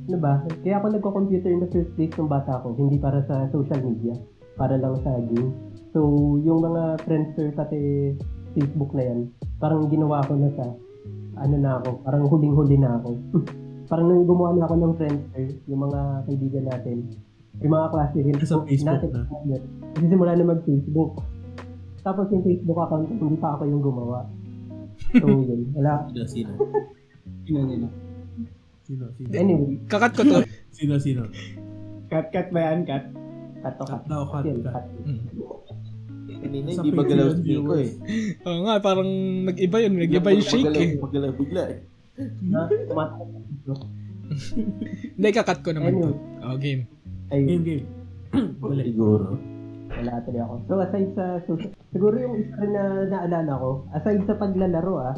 [0.07, 3.51] ano ba, kaya ako nagko-computer in the first place nung bata ko, hindi para sa
[3.51, 4.15] social media,
[4.55, 5.51] para lang sa game.
[5.91, 6.07] So,
[6.41, 8.15] yung mga Friendster pati
[8.55, 9.19] Facebook na yan,
[9.59, 10.71] parang ginawa ko na sa,
[11.43, 13.11] ano na ako, parang huling-huli na ako.
[13.91, 16.97] parang nung gumawa na ako ng Friendster, yung mga kaibigan natin,
[17.61, 19.59] yung mga klase rin Sa Facebook na.
[19.93, 21.23] Kasi simula na mag-Facebook.
[22.03, 24.27] Tapos yung Facebook account ko, hindi pa ako yung gumawa.
[25.15, 25.71] So, yun.
[25.77, 26.09] Wala.
[26.11, 26.51] Sino, sino?
[27.47, 27.89] Sino nila?
[28.83, 29.31] Sino, sino?
[29.31, 30.43] Anyway, Kakat ko to.
[30.77, 31.31] Sino, sino?
[32.11, 32.83] Cut, cut ba yan?
[32.89, 33.05] Cut?
[33.63, 34.03] cut to cut.
[34.03, 34.75] Cut daw, cut, Yun, cut.
[34.75, 34.87] cut.
[35.07, 35.21] Mm.
[36.43, 37.91] Kanina, Sa hindi ba galaw si Nico eh.
[38.51, 39.07] Oo nga, parang
[39.47, 39.95] nag-iba yun.
[39.95, 40.99] Nag-iba yung shake eh.
[40.99, 41.79] Magalaw bigla eh.
[42.43, 42.67] Na.
[45.17, 46.09] Hindi, kakat ko naman to.
[46.11, 46.43] Anyway.
[46.43, 46.83] Oh, game.
[47.31, 47.87] Game, game.
[48.61, 48.91] Balik.
[48.91, 49.37] Siguro.
[50.01, 50.55] Wala tuloy ako.
[50.69, 55.17] So, aside sa social, siguro yung isa rin na naalala ko, aside sa paglalaro ah,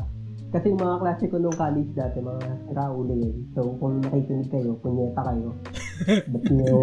[0.50, 3.36] kasi yung mga klase ko nung college dati, mga raulo yun.
[3.54, 5.50] So, kung nakikinig kayo, punyeta kayo.
[6.32, 6.78] Ba't nyo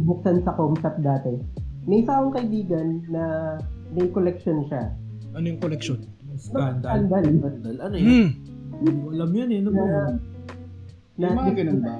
[0.00, 1.34] bubuksan sa com shop dati.
[1.84, 3.22] May isa akong kaibigan na
[3.92, 4.94] may collection siya.
[5.34, 5.98] Ano yung collection?
[6.40, 7.04] Scandal.
[7.08, 7.76] Scandal.
[7.82, 8.08] Ano yun?
[8.08, 8.28] Hmm.
[8.80, 9.58] Hindi ko alam yan eh.
[9.60, 10.14] Ano ba yun?
[11.20, 11.94] Na, Yung mga ganun ba?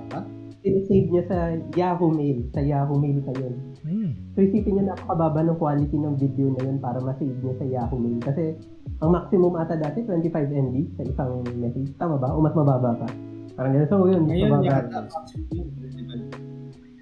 [0.60, 1.38] save niya sa
[1.76, 2.38] Yahoo Mail.
[2.52, 3.54] Sa Yahoo Mail pa yun.
[3.80, 4.12] Hmm.
[4.36, 7.96] So isipin niyo napakababa ng quality ng video na yun para ma-save niya sa Yahoo
[7.96, 8.20] Mail.
[8.20, 8.56] Kasi
[9.00, 11.90] ang maximum ata dati 25 MB sa isang message.
[11.96, 12.28] Tama ba?
[12.36, 13.08] O mas mababa pa?
[13.56, 13.88] Parang ganun.
[13.88, 14.80] So yun, mas Ngayon, mababa.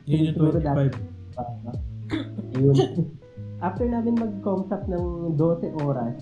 [0.06, 0.86] Yun yung Siguro dati.
[0.94, 2.62] 25.
[2.62, 2.76] Yun.
[3.58, 6.14] After namin mag-comsap ng 12 oras,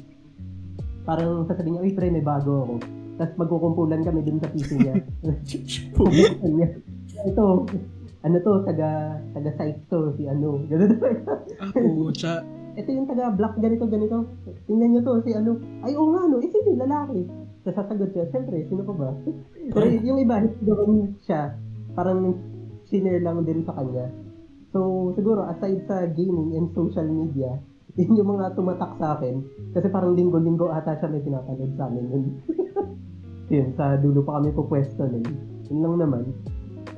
[1.05, 2.75] parang sasabihin niya, uy pre, may bago ako.
[3.17, 4.97] Tapos magkukumpulan kami dun sa PC niya.
[7.29, 7.65] Ito,
[8.27, 10.59] ano to, taga, taga site to, si ano.
[10.71, 10.99] Ganun
[11.63, 12.43] Ah, pucha.
[12.75, 14.27] ito yung taga black ganito ganito.
[14.67, 15.57] Tingnan niyo to si ano.
[15.81, 17.23] Ay oo nga no, eh sino yung lalaki?
[17.63, 19.11] Tapos sasagot siya, siyempre, sino pa ba?
[19.75, 21.55] Pero yung iba, doon siya,
[21.95, 22.39] parang
[22.87, 24.07] sinare lang din sa kanya.
[24.71, 27.59] So, siguro, aside sa gaming and social media,
[27.99, 29.43] yun yung mga tumatak sa akin.
[29.75, 32.07] Kasi parang linggo-linggo ata siya may pinapanood sa amin.
[32.07, 32.25] Yun,
[33.55, 35.27] yun sa dulo pa kami pupwesto nun.
[35.67, 36.23] Yun lang naman.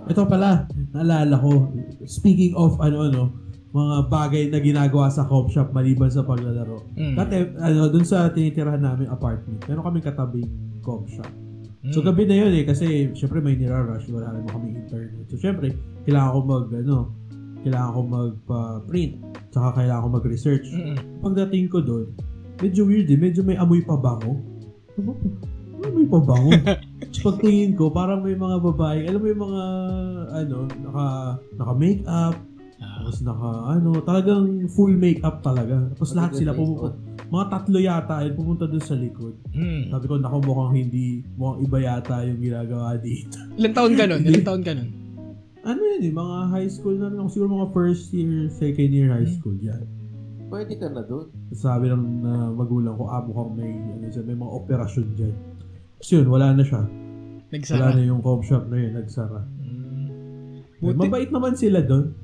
[0.09, 0.65] Ito pala,
[0.97, 1.69] naalala ko.
[2.09, 3.29] Speaking of ano-ano,
[3.69, 6.81] mga bagay na ginagawa sa coffee shop maliban sa paglalaro.
[6.97, 7.15] Hmm.
[7.15, 11.29] Dati, ano, dun sa tinitirahan namin apartment, meron kaming katabing coffee shop.
[11.85, 11.93] Hmm.
[11.93, 15.29] So gabi na yun eh, kasi syempre may nirarush, wala naman kami internet.
[15.29, 15.77] So syempre,
[16.09, 16.97] kailangan ko mag, ano,
[17.61, 19.13] kailangan ko magpa-print,
[19.53, 20.67] tsaka kailangan ko mag-research.
[20.73, 20.97] Mm-mm.
[21.21, 22.17] Pagdating ko doon,
[22.65, 24.41] medyo weird eh, medyo may amoy pabango.
[25.89, 26.53] Ano amoy pabango?
[27.09, 29.63] Tapos pagtingin ko, parang may mga babae, alam mo yung mga,
[30.45, 31.07] ano, naka,
[31.57, 32.37] naka-makeup,
[32.79, 33.03] Ah.
[33.03, 35.91] tapos naka, ano, talagang full makeup talaga.
[35.99, 36.95] Tapos lahat sila pumunta,
[37.27, 39.35] mga tatlo yata yun, pumunta doon sa likod.
[39.51, 39.91] Hmm.
[39.91, 43.35] Sabi ko, naku, mukhang hindi, mukhang iba yata yung ginagawa dito.
[43.59, 44.23] Ilan taon ka nun?
[44.23, 44.91] Ilan taon ka nun?
[45.67, 47.29] Ano yun eh, mga high school na rin ako.
[47.35, 49.83] Siguro mga first year, second year high school yan.
[50.47, 51.35] Pwede ka na doon.
[51.51, 55.35] Sabi ng uh, magulang ko, ah, mukhang may, ano dyan, may mga operasyon dyan.
[55.99, 56.83] Tapos yun, wala na siya.
[56.87, 57.91] Wala Nagsara.
[57.91, 59.41] na yung coffee shop na yun, nagsara.
[59.43, 60.63] Hmm.
[60.79, 60.95] Buti.
[60.97, 62.15] Mabait naman sila doon.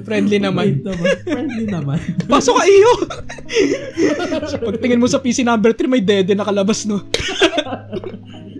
[0.00, 0.80] Friendly naman.
[0.80, 1.06] Naman.
[1.26, 1.98] Friendly naman.
[2.30, 2.92] Pasok ka iyo!
[4.70, 7.02] Pagtingin mo sa PC number 3, may dede nakalabas, no?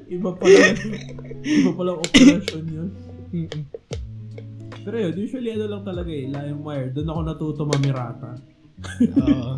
[0.07, 0.59] iba pala,
[1.41, 2.89] iba pala operasyon yun.
[3.31, 3.63] Mm-mm.
[4.83, 6.91] Pero yun, usually ano lang talaga eh, Lion Wire.
[6.91, 8.31] Doon ako natuto mamirata.
[9.03, 9.51] Oo.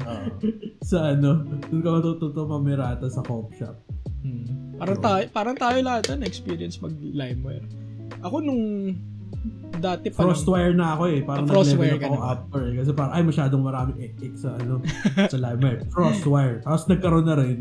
[0.81, 3.77] Sa ano, doon ka matututo mamirata sa coffee shop.
[4.21, 4.45] Hmm.
[4.77, 7.67] Parang tayo, parang tayo lahat na experience mag Limeware.
[8.21, 8.95] Ako nung
[9.77, 11.21] dati pa lang- Frostwire na ako eh.
[11.23, 12.27] Parang nag-level ako na.
[12.29, 12.75] after eh.
[12.77, 14.83] Kasi parang, ay, masyadong marami ek sa ano,
[15.25, 15.83] sa library.
[15.95, 16.59] Frostwire.
[16.61, 17.59] Tapos nagkaroon na rin,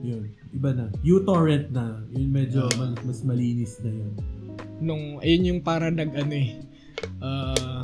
[0.00, 0.86] yun, iba na.
[1.00, 2.02] uTorrent na.
[2.10, 2.74] Yun medyo Ah.
[2.76, 4.12] mal- mas malinis na yun.
[4.76, 6.60] nung ayun yung para nag ano eh
[7.18, 7.80] ah,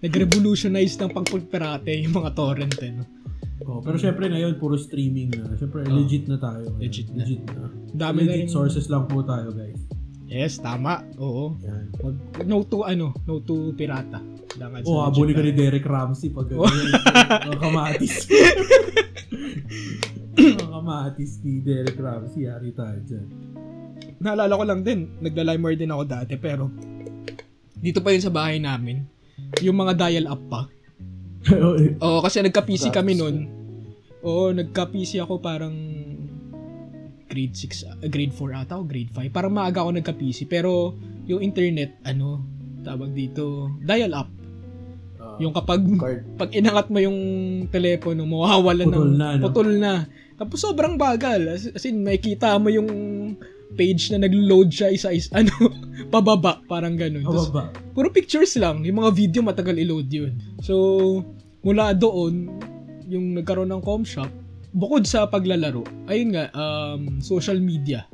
[0.00, 3.04] nag-revolutionize ng pagpagpirate yung mga torrent eh, no?
[3.62, 5.52] Oh, pero syempre ngayon, puro streaming na.
[5.54, 5.92] Syempre, Oh.
[5.94, 6.70] legit na tayo.
[6.70, 6.80] ngayon.
[6.80, 7.16] Legit na.
[7.18, 7.64] Legit na.
[7.90, 9.80] Dami na legit rin- sources lang po tayo, guys.
[10.24, 11.02] Yes, tama.
[11.16, 11.58] Oo.
[11.60, 11.90] Yan.
[11.98, 14.22] Wag, no to ano, no to pirata.
[14.48, 16.64] Kailangan Oh, sa habulin ka ni Derek Ramsey pag Oh.
[16.64, 18.30] ang kamatis.
[20.38, 23.26] ang kamatis ni Derek Ramsey, yari tayo dyan.
[23.26, 23.36] na.
[24.22, 26.68] Naalala ko lang din, nagla-limer din ako dati pero
[27.74, 29.02] dito pa yun sa bahay namin.
[29.58, 30.68] Yung mga dial-up pa.
[32.00, 33.36] Oo, kasi nagka-PC kami nun.
[34.20, 35.72] Oo, nagka-PC ako parang
[37.30, 39.30] grade 6, ah, grade 4 ata o grade 5.
[39.30, 40.44] Parang maaga ako nagka-PC.
[40.44, 42.42] Pero yung internet, ano,
[42.82, 44.28] tawag dito, dial-up.
[45.16, 46.20] Ah, Yung kapag card.
[46.40, 47.18] pag inangat mo yung
[47.70, 49.42] telepono, mawawalan Putol ng na, no?
[49.48, 49.94] putol na.
[50.36, 51.48] Tapos sobrang bagal.
[51.48, 52.88] As, as in, makikita mo yung
[53.78, 55.52] page na nag-load siya isa-is, ano,
[56.10, 57.22] pababa, parang ganun.
[57.24, 57.72] Tapos, Pababa.
[57.94, 58.82] puro pictures lang.
[58.82, 60.34] Yung mga video matagal i-load yun.
[60.60, 60.74] So,
[61.62, 62.50] mula doon,
[63.10, 64.30] yung nagkaroon ng com shop,
[64.74, 68.06] bukod sa paglalaro, ayun nga, um, social media.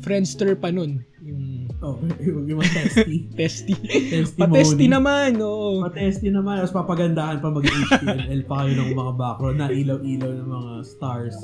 [0.00, 1.02] Friendster pa nun.
[1.24, 3.30] Yung Oh, yung, yung mga testy.
[3.32, 3.74] testy.
[4.10, 4.50] testimony.
[4.50, 5.78] Pa-testy naman, oo.
[5.84, 6.58] Patesty naman.
[6.58, 11.38] Tapos papagandahan pa mag-HTML pa kayo ng mga background na ilaw-ilaw ng mga stars.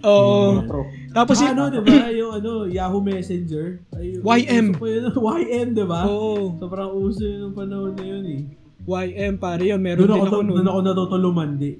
[0.00, 0.62] Oo.
[0.62, 0.70] Yun.
[0.70, 2.06] Tapos, Tapos y- ano, di ba?
[2.08, 3.66] Yung ano, Yahoo Messenger.
[3.92, 4.66] Ay, yung- YM.
[4.72, 5.02] yun,
[5.40, 6.06] YM, di ba?
[6.06, 6.54] oo.
[6.56, 8.42] Sobrang uso yun ng panahon na yun eh.
[8.84, 9.78] YM, pare yun.
[9.78, 10.66] Meron Doon din ako, ako doon nun.
[10.68, 11.72] ako natutulumandi.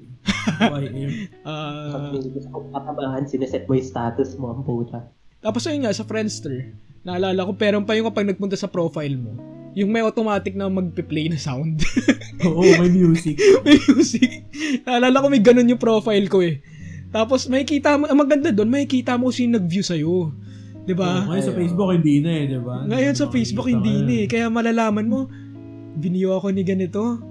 [0.61, 1.11] YM.
[1.41, 5.07] Ah, Pag may gusto kong katabahan, sineset mo yung status mo, ang puta.
[5.39, 6.71] tapos ayun nga, sa Friendster,
[7.03, 9.35] naalala ko, pero pa yung kapag nagpunta sa profile mo,
[9.75, 11.83] yung may automatic na magpe-play na sound.
[12.47, 13.37] Oo, may music.
[13.65, 14.47] may music.
[14.87, 16.63] Naalala ko may ganun yung profile ko eh.
[17.13, 20.33] Tapos makikita mo, ang maganda doon, makikita mo sino nag-view sa'yo.
[20.83, 21.23] 'Di ba?
[21.23, 22.77] Oo, ngayon sa Facebook, hindi na eh, di ba?
[22.89, 24.25] Ngayon sa Facebook hindi na eh.
[24.27, 25.19] Kaya malalaman mo,
[25.97, 27.21] biniyo ako ni ganito.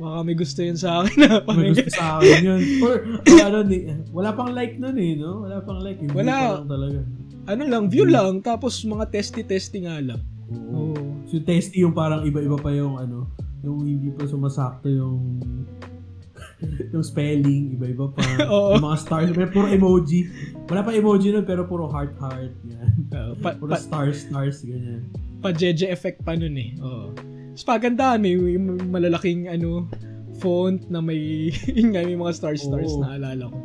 [0.00, 2.60] Baka may gusto yun sa akin na May gusto sa akin yun.
[2.84, 3.84] Or, or ano, ni,
[4.16, 5.44] wala pang like nun eh, no?
[5.44, 6.00] Wala pang like.
[6.16, 6.64] Wala.
[6.64, 7.04] talaga.
[7.50, 8.38] Ano lang, view lang.
[8.40, 10.20] Tapos mga testy-testy nga lang.
[10.50, 10.94] Oo.
[10.94, 11.02] Oo.
[11.26, 15.38] So, yung testy yung parang iba-iba pa yung ano, yung hindi pa sumasakto yung
[16.92, 18.20] yung spelling, iba-iba pa.
[18.52, 18.76] Oo.
[18.76, 20.28] yung mga stars, may puro emoji.
[20.68, 22.52] Wala pa emoji nun, pero puro heart-heart.
[22.66, 22.88] Yan.
[23.10, 25.02] Uh, pa, Puro pa, stars, stars, ganyan.
[25.42, 26.78] pa jeje effect pa nun eh.
[26.78, 27.10] Oo.
[27.50, 28.54] Tapos pagandahan, may, may
[28.86, 29.90] malalaking ano,
[30.38, 33.02] font na may, yun nga, may mga star-stars Oo.
[33.02, 33.58] na alala ko.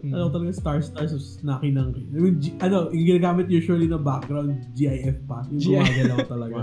[0.00, 0.12] Mm.
[0.12, 1.92] Ano talaga stars, stars, tapos nakinang.
[2.10, 5.44] Yung, G- ano, yung ginagamit usually na background, GIF pa.
[5.46, 6.60] Yung gumagalaw talaga.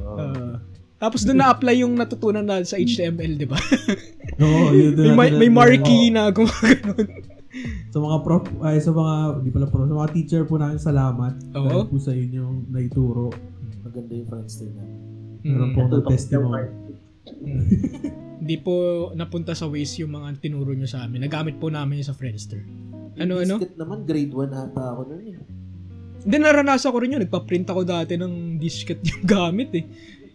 [0.00, 0.54] Uh,
[0.96, 3.60] tapos doon na-apply yung natutunan na sa HTML, di ba?
[4.40, 7.08] Oo, yun doon may, may marquee na gumagano'n.
[7.88, 11.32] Sa mga prof, ay sa mga, di pala prof, sa mga teacher po namin salamat.
[11.54, 11.64] Oo.
[11.64, 13.32] Dahil po sa inyo yung naituro.
[13.80, 14.84] Maganda yung Friendster na.
[15.42, 15.90] Meron po Mm.
[15.90, 16.64] ng testimony.
[17.36, 17.64] Mm.
[18.38, 18.74] Hindi po
[19.12, 21.26] napunta sa waste yung mga tinuro nyo sa amin.
[21.26, 22.64] Nagamit po namin yung sa Friendster.
[23.18, 23.58] Ano, ano?
[23.58, 25.42] Disket naman, grade 1 ata ako nun eh.
[26.24, 27.22] Hindi, naranasan ko rin yun.
[27.26, 29.84] Nagpa-print ako dati ng disket yung gamit eh.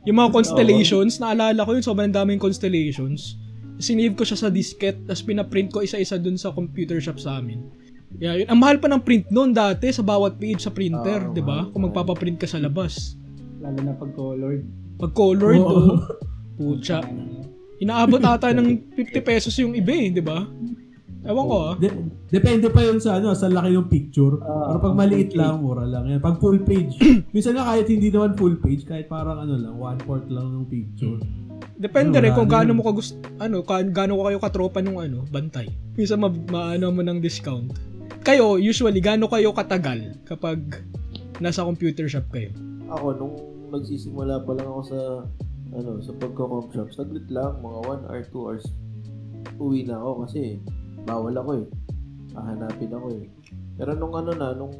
[0.04, 3.40] Yung mga constellations, naalala ko yun, sobrang daming constellations.
[3.80, 7.64] Sinave ko siya sa disket, tapos pinaprint ko isa-isa dun sa computer shop sa amin.
[8.20, 8.48] Yeah, yun.
[8.52, 11.66] Ang mahal pa ng print noon dati sa bawat page sa printer, Oo, 'di ba?
[11.74, 13.18] Kung magpapaprint ka sa labas.
[13.58, 14.64] Lalo na pag colored.
[15.02, 15.98] Pag colored, Oo.
[15.98, 15.98] oh,
[16.56, 17.02] putya.
[17.82, 20.46] Inaabot ata ng 50 pesos yung iba eh, 'di ba?
[21.24, 21.74] Ewan ko ah.
[21.80, 24.44] De- depende pa yun sa ano, sa laki ng picture.
[24.44, 26.20] Ah, Pero pag maliit lang, mura lang yan.
[26.20, 27.00] Pag full page,
[27.36, 30.68] minsan nga kahit hindi naman full page, kahit parang ano lang, one fourth lang ng
[30.68, 31.20] picture.
[31.80, 35.00] Depende Ano, rin kung gaano mo ka gusto, ano, ka, gaano ko kayo katropa nung
[35.00, 35.72] ano, bantay.
[35.96, 37.72] Minsan ma, maano mo ng discount.
[38.20, 40.84] Kayo, usually, gaano kayo katagal kapag
[41.40, 42.52] nasa computer shop kayo?
[42.92, 43.36] Ako, nung
[43.72, 45.00] nagsisimula pa lang ako sa
[45.74, 48.66] ano, sa pagko-comp shop, saglit lang, mga 1 or 2 hours,
[49.58, 50.62] uwi na ako kasi
[51.06, 51.68] bawal ako eh.
[52.34, 53.26] Hahanapin ako eh.
[53.78, 54.74] Pero nung ano na, nung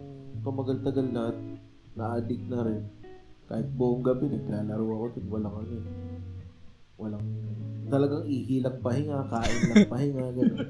[0.46, 1.38] tumagal-tagal na at
[1.94, 2.82] na-addict na rin,
[3.50, 5.88] kahit buong gabi naglalaro ako dun, walang ano eh.
[6.94, 7.26] Walang,
[7.90, 10.70] talagang ihilak pahinga, kain lang pahinga, gano'n.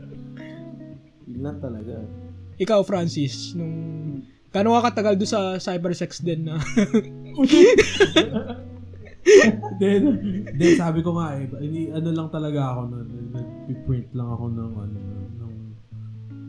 [1.28, 2.00] Yun lang talaga.
[2.60, 3.76] Ikaw, Francis, nung
[4.54, 6.62] gaano ka katagal doon sa cybersex din na
[9.80, 10.02] then,
[10.56, 11.48] then sabi ko nga eh,
[11.96, 13.08] ano lang talaga ako nun,
[13.70, 15.00] nag-print lang ako ng ano,
[15.40, 15.54] ng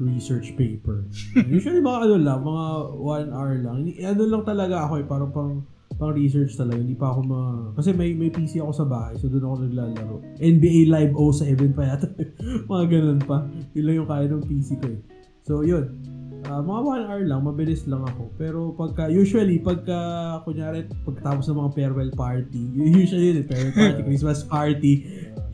[0.03, 1.07] research paper.
[1.47, 2.67] Usually mga ano lang, mga
[2.99, 3.77] one hour lang.
[4.03, 5.53] Ano lang talaga ako eh, parang pang
[5.95, 6.83] pang research talaga.
[6.83, 7.41] Hindi pa ako ma...
[7.79, 10.17] Kasi may may PC ako sa bahay, so doon ako naglalaro.
[10.43, 12.11] NBA Live 07 pa yata.
[12.71, 13.47] mga ganun pa.
[13.79, 15.01] Yun lang yung kaya ng PC ko eh.
[15.45, 16.14] So, yun.
[16.45, 18.29] Ah, mga 1 hour lang, mabilis lang ako.
[18.37, 19.97] Pero pagka, usually, pagka,
[20.45, 24.93] kunyari, pagkatapos ng mga farewell party, usually yun eh, farewell party, Christmas party,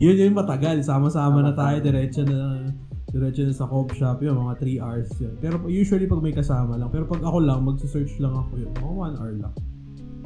[0.03, 0.83] yun yun matagal.
[0.83, 2.67] Sama-sama na tayo, diretso na,
[3.07, 5.33] diretso na sa coffee shop, yun, mga 3 hours yun.
[5.39, 6.91] Pero usually pag may kasama lang.
[6.91, 9.53] Pero pag ako lang, magsa-search lang ako yun, mga 1 hour lang.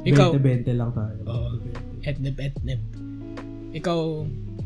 [0.06, 0.30] Ikaw?
[0.34, 1.18] 20-20 lang tayo.
[1.30, 1.46] Oo.
[1.62, 2.10] 20-20.
[2.10, 2.80] Etneb, etneb.
[3.74, 3.98] Ikaw,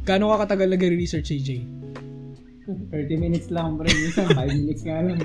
[0.04, 1.79] gaano ka katagal nag-research, CJ?
[2.88, 3.86] 30 minutes lang, bro.
[3.86, 5.18] Minsan, 5 minutes nga lang.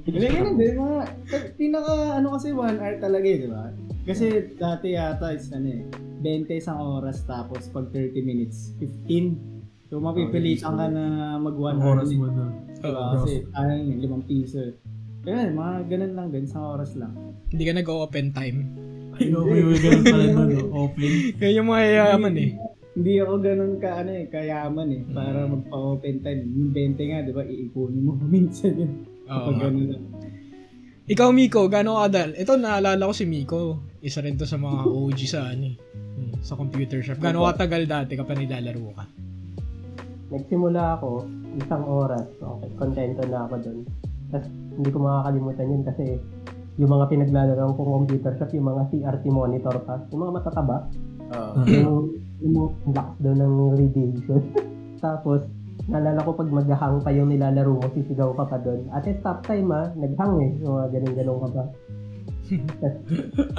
[0.00, 0.74] Hindi, ganun din.
[0.74, 0.98] Mga,
[1.54, 3.64] pinaka, ano kasi, 1 hour talaga eh, di ba?
[4.02, 4.24] Kasi
[4.56, 5.82] dati yata, is ano eh,
[6.20, 9.36] 20 isang oras, tapos pag 30 minutes, 15.
[9.86, 11.04] So, mapipilitan ka na
[11.36, 11.94] mag 1 Ang hour.
[11.98, 12.46] oras mo na.
[12.80, 13.04] Diba?
[13.18, 14.58] Kasi, ano yun, 5 piso.
[14.60, 14.72] eh.
[15.20, 17.12] Kaya, mga ganun lang din, isang oras lang.
[17.50, 18.58] Hindi ka nag-open time.
[19.12, 20.64] Ay, okay, may ganun pala nun, no?
[20.80, 21.10] Open.
[21.36, 22.50] Kaya yung mga yayaman eh.
[22.90, 25.50] Hindi ako ganun ka, ano eh, kayaman eh, para Mm.
[25.54, 26.42] magpa-open time.
[26.50, 28.92] Yung 20 nga, di ba, iipunin mo minsan yun.
[29.24, 29.30] Oo.
[29.30, 30.04] Kapag ganun lang.
[31.06, 32.30] Ikaw, Miko, gaano ka dal?
[32.34, 33.82] Ito, naalala ko si Miko.
[33.98, 35.76] Isa rin to sa mga OG sa ano eh,
[36.18, 37.18] hmm, sa computer shop.
[37.18, 39.04] Gaano ka tagal dati kapag nilalaro ka?
[40.30, 41.26] Nagsimula ako,
[41.58, 42.26] isang oras.
[42.38, 43.78] Okay, kontento na ako doon.
[44.30, 46.04] Tapos, hindi ko makakalimutan yun kasi
[46.78, 50.76] yung mga pinaglalaro kong computer shop, yung mga CRT monitor pa, yung mga matataba,
[51.66, 54.42] yung, yung lakas daw ng radiation.
[55.04, 55.40] Tapos,
[55.88, 58.84] naalala ko pag maghahang pa yung nilalaro mo, sisigaw ka pa doon.
[58.92, 60.50] Ate, stop time ah, naghang eh.
[60.60, 61.64] Yung mga ganun-ganun ka pa.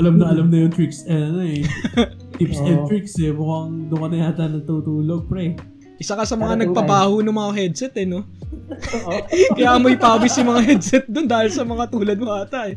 [0.03, 1.63] alam na alam na yung tricks eh, ano eh.
[2.41, 2.87] Tips and Oo.
[2.91, 3.31] tricks eh.
[3.31, 5.55] Mukhang doon ka na yata natutulog, pre.
[6.01, 8.25] Isa ka sa mga Darating nagpapaho ng mga headset eh, no?
[8.73, 9.11] Oo.
[9.53, 12.75] Kaya amoy pawis yung mga headset doon dahil sa mga tulad mo ata eh.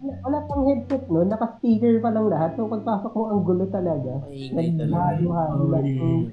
[0.00, 2.56] Wala pang headset no, naka-speaker pa lang lahat.
[2.56, 4.24] So, pagpasok mo, ang gulo talaga.
[4.24, 5.52] Maingay talaga.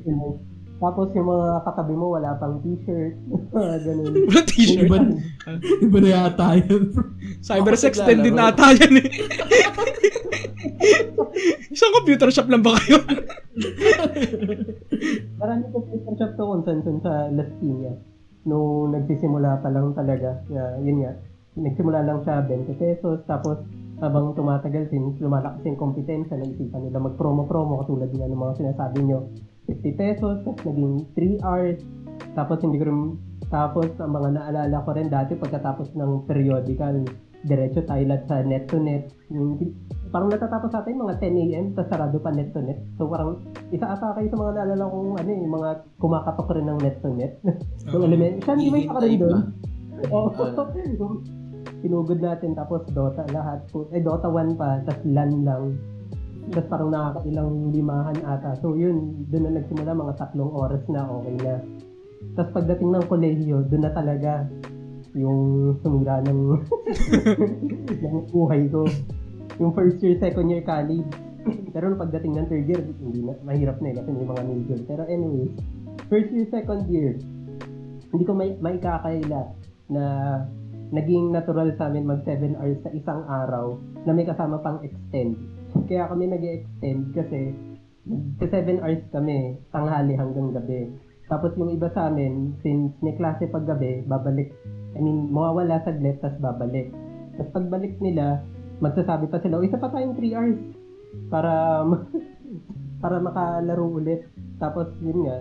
[0.07, 0.35] Tunog.
[0.77, 3.17] Tapos yung mga katabi mo, wala pang t-shirt.
[3.85, 4.13] Ganun.
[4.29, 4.85] Wala t-shirt.
[4.85, 4.97] Iba,
[5.89, 6.93] iba na yata yun.
[7.41, 9.09] Cybersex din din ata yan eh.
[11.73, 13.01] Isang computer shop lang ba kayo?
[15.41, 17.97] Marami ko computer shop to kung saan saan sa Las Piñas.
[18.45, 20.45] Nung nagsisimula pa lang talaga.
[20.47, 21.13] Yeah, yun nga.
[21.57, 23.17] Nagsimula lang siya 20 pesos.
[23.25, 23.57] Tapos
[23.97, 29.25] habang tumatagal, since lumalakas yung kompetensya, naisipan nila mag-promo-promo katulad nga ng mga sinasabi nyo.
[29.65, 31.81] 50 pesos, tapos naging 3 hours.
[32.37, 32.99] Tapos hindi ko rin,
[33.49, 37.01] tapos ang mga naalala ko rin dati pagkatapos ng periodical,
[37.45, 39.09] diretso tayo lahat sa net to net.
[39.33, 39.57] Yung,
[40.13, 41.65] parang natatapos sa atin mga 10 a.m.
[41.73, 42.79] tapos sarado pa net to net.
[43.01, 43.41] So parang
[43.73, 45.69] isa ata kayo sa mga naalala kong ano eh, mga
[46.01, 47.33] kumakatok rin ng net to net.
[47.93, 48.45] Yung element.
[48.45, 49.41] Siya, hindi may isa ka rin doon.
[50.13, 50.29] Oo.
[51.83, 53.67] Pinugod natin tapos Dota lahat.
[53.93, 55.63] Eh Dota 1 pa, tapos LAN lang.
[56.51, 58.55] Tapos parang nakakailang limahan ata.
[58.63, 61.53] So yun, doon na nagsimula mga tatlong oras na okay na.
[62.39, 64.47] Tapos pagdating ng kolehiyo, doon na talaga
[65.17, 66.61] yung sumira ng,
[68.03, 68.85] ng buhay ko.
[69.57, 71.09] Yung first year, second year college.
[71.73, 74.79] Pero nung pagdating ng third year, hindi na, mahirap na eh kasi may mga major.
[74.85, 75.47] Pero anyway,
[76.11, 77.17] first year, second year,
[78.11, 79.41] hindi ko may, maikakaila
[79.89, 80.03] na
[80.91, 83.75] naging natural sa amin mag 7 hours sa isang araw
[84.07, 85.35] na may kasama pang extend.
[85.87, 87.51] Kaya kami nag extend kasi
[88.39, 90.95] sa 7 hours kami, tanghali hanggang gabi.
[91.27, 94.55] Tapos yung iba sa amin, since may klase pag gabi, babalik.
[94.95, 96.87] I mean, mawawala saglit, tapos babalik.
[97.35, 98.39] Tapos pagbalik nila,
[98.79, 100.59] magsasabi pa sila, "O, isa pa tayong 3 hours
[101.27, 101.83] para
[103.03, 104.25] para makalaro ulit.
[104.57, 105.37] Tapos yun nga,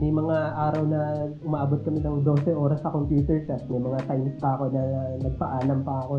[0.00, 1.00] may mga araw na
[1.44, 3.60] umaabot kami ng 12 oras sa computer shop.
[3.68, 4.82] May mga times pa ako na
[5.20, 6.14] nagpaalam pa ako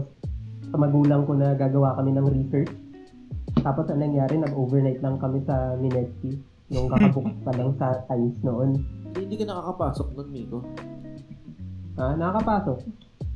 [0.69, 2.69] sa magulang ko na gagawa kami ng research.
[3.65, 6.37] Tapos ang nangyari, nag-overnight lang kami sa Minetti.
[6.69, 8.69] Nung kakabukas pa lang sa times noon.
[9.09, 10.59] Hindi, hindi ka nakakapasok nun, Miko.
[11.97, 12.77] Ah, nakakapasok.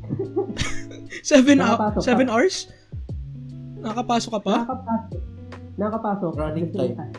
[1.30, 2.00] Seven, ka.
[2.00, 2.71] seven hours?
[3.84, 4.54] Nakapasok ka pa?
[4.63, 5.21] Nakakapasok.
[5.78, 6.32] Nakakapasok.
[6.34, 7.13] Running Kasi- time.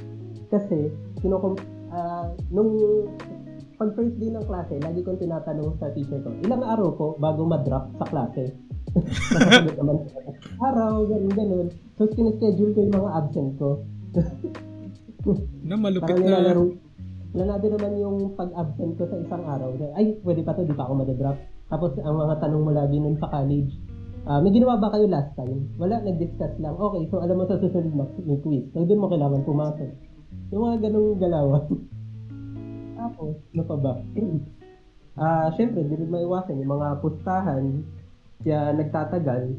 [0.49, 0.79] Kasi,
[1.21, 1.53] kinukum,
[1.93, 2.71] ah, nung
[3.79, 7.47] pag first day ng klase, lagi kong tinatanong sa teacher ko, ilang araw ko bago
[7.47, 8.51] ma-drop sa klase?
[9.35, 9.97] Nakasagot naman
[10.59, 11.69] araw, ganun, ganun.
[11.95, 13.69] So, kinischedule ko yung mga absent ko.
[15.67, 16.27] Na malupit Parang na.
[16.27, 16.65] nilalaro.
[17.29, 19.77] Planado naman yung pag-absent ko sa isang araw.
[19.95, 21.39] Ay, pwede pa to, di pa ako madadrop.
[21.69, 23.77] Tapos, ang mga tanong mo lagi nun sa college,
[24.25, 25.69] ah, may ginawa ba kayo last time?
[25.77, 26.75] Wala, nag-discuss lang.
[26.75, 28.65] Okay, so alam mo sa susunod na may quiz.
[28.73, 30.08] So, doon mo kailangan pumasok.
[30.51, 31.65] Yung mga ganong galawan.
[32.99, 33.93] Tapos, ano pa ba?
[35.19, 37.83] Ah, syempre, di rin maiwasan yung mga pustahan.
[38.39, 39.51] Kaya nagtatagal.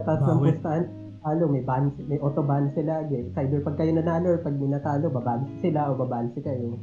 [0.00, 0.88] Tapos ng pustahan,
[1.22, 3.28] ano, may ban, may auto ban sila lagi.
[3.28, 6.80] It's either pag kayo nanalo or pag minatalo, babansi sila o babansi kayo.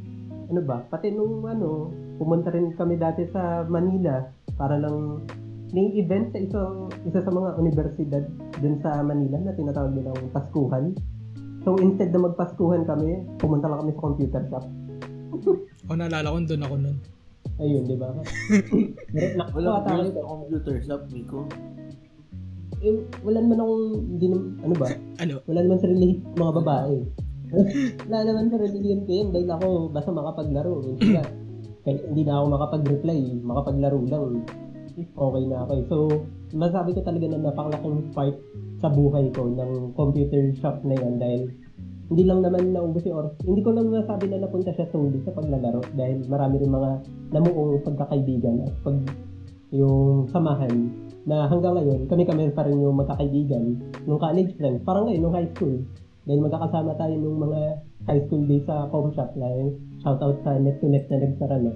[0.50, 0.86] Ano ba?
[0.88, 4.24] Pati nung ano, pumunta rin kami dati sa Manila
[4.56, 5.26] para lang
[5.70, 8.24] may event sa isang isa sa mga universidad
[8.58, 10.98] dun sa Manila na tinatawag nilang Paskuhan.
[11.64, 14.66] So instead na magpaskuhan kami, pumunta lang kami sa computer shop.
[15.89, 16.97] O naalala ko, doon ako nun.
[17.60, 18.07] Ayun, di ba?
[19.55, 20.16] Wala ito.
[20.16, 21.43] sa computer shop, Miko.
[22.80, 22.95] Eh,
[23.28, 23.86] wala naman akong,
[24.16, 24.88] hindi naman, ano ba?
[25.20, 25.36] Ano?
[25.51, 26.95] Wala naman sa religion mga babae.
[28.07, 30.74] wala naman sa religion ko yun dahil ako basta makapaglaro.
[30.88, 31.24] Hindi na,
[31.84, 34.26] kahit hindi na ako makapag-reply, makapaglaro lang.
[34.95, 35.86] Okay na ako eh.
[35.91, 35.97] So,
[36.54, 38.36] masabi ko talaga na napakalaking part
[38.80, 41.41] sa buhay ko ng computer shop na yan dahil
[42.10, 43.34] hindi lang naman naubos yung oras.
[43.45, 46.91] Hindi ko lang nasabi na napunta siya solely sa paglalaro dahil marami rin mga
[47.38, 48.97] namuong pagkakaibigan at pag
[49.70, 50.89] yung samahan
[51.30, 53.78] na hanggang ngayon, kami-kami pa rin yung magkakaibigan
[54.10, 55.78] nung college friends, parang ngayon nung high school.
[56.26, 57.62] Dahil magkakasama tayo nung mga
[58.10, 61.58] high school days sa com shop like shout out sa net to net na nagsara
[61.62, 61.74] na.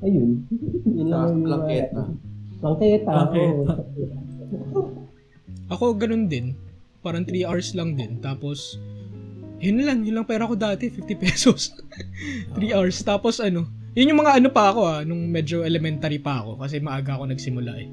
[0.00, 0.48] Ayun.
[0.96, 1.68] Yun lang yung mga-
[2.64, 3.10] Langketa.
[3.12, 4.16] Langketa, Langketa.
[4.72, 5.04] oo.
[5.68, 6.56] Ako, ganun din.
[7.04, 8.16] Parang 3 hours lang din.
[8.24, 8.80] Tapos,
[9.60, 10.04] yun lang.
[10.04, 10.88] Yun lang pera ko dati.
[10.88, 11.76] 50 pesos.
[12.56, 12.96] 3 hours.
[13.04, 16.60] Tapos ano, yun yung mga ano pa ako ah, nung medyo elementary pa ako.
[16.60, 17.88] Kasi maaga ako nagsimula eh.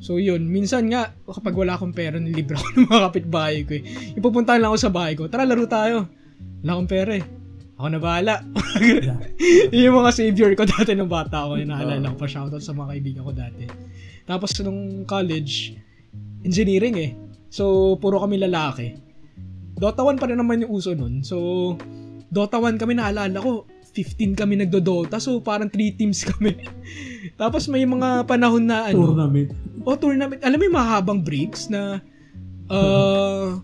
[0.00, 3.82] So yun, minsan nga, kapag wala akong pera, nilibre ako ng mga kapitbahay ko eh.
[4.14, 5.26] Ipupuntahan lang ako sa bahay ko.
[5.26, 6.06] Tara, laro tayo.
[6.62, 7.24] Wala akong pera eh.
[7.80, 8.44] Ako na bahala.
[9.72, 11.56] yun yung mga savior ko dati nung bata ako.
[11.56, 13.64] Yung naalala ko pa shoutout sa mga kaibigan ko dati.
[14.28, 15.80] Tapos nung college,
[16.44, 17.10] engineering eh.
[17.48, 19.00] So, puro kami lalaki.
[19.80, 21.24] Dota 1 pa rin naman yung uso nun.
[21.24, 21.72] So,
[22.28, 23.64] Dota 1 kami naalala ko,
[23.96, 25.16] 15 kami nagdo-Dota.
[25.16, 26.60] So, parang 3 teams kami.
[27.40, 29.50] Tapos may mga panahon na ano, Tournament.
[29.88, 30.40] oh, tournament.
[30.44, 32.04] Alam mo yung mahabang breaks na
[32.68, 33.56] uh,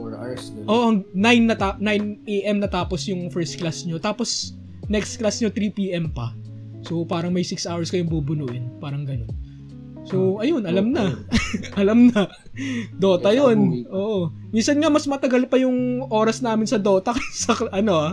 [0.00, 0.42] 4 hours.
[0.50, 0.66] ganun.
[0.66, 4.00] oh, 9 na ta- 9 AM na tapos yung first class nyo.
[4.00, 4.56] Tapos
[4.88, 6.32] next class nyo 3 PM pa.
[6.80, 9.28] So parang may 6 hours kayong bubunuin, parang ganun.
[10.08, 11.12] So ayun, alam na.
[11.80, 12.26] alam na.
[12.96, 13.84] Dota 'yun.
[13.92, 14.32] Oo.
[14.50, 18.12] Minsan nga mas matagal pa yung oras namin sa Dota kaysa ano ah.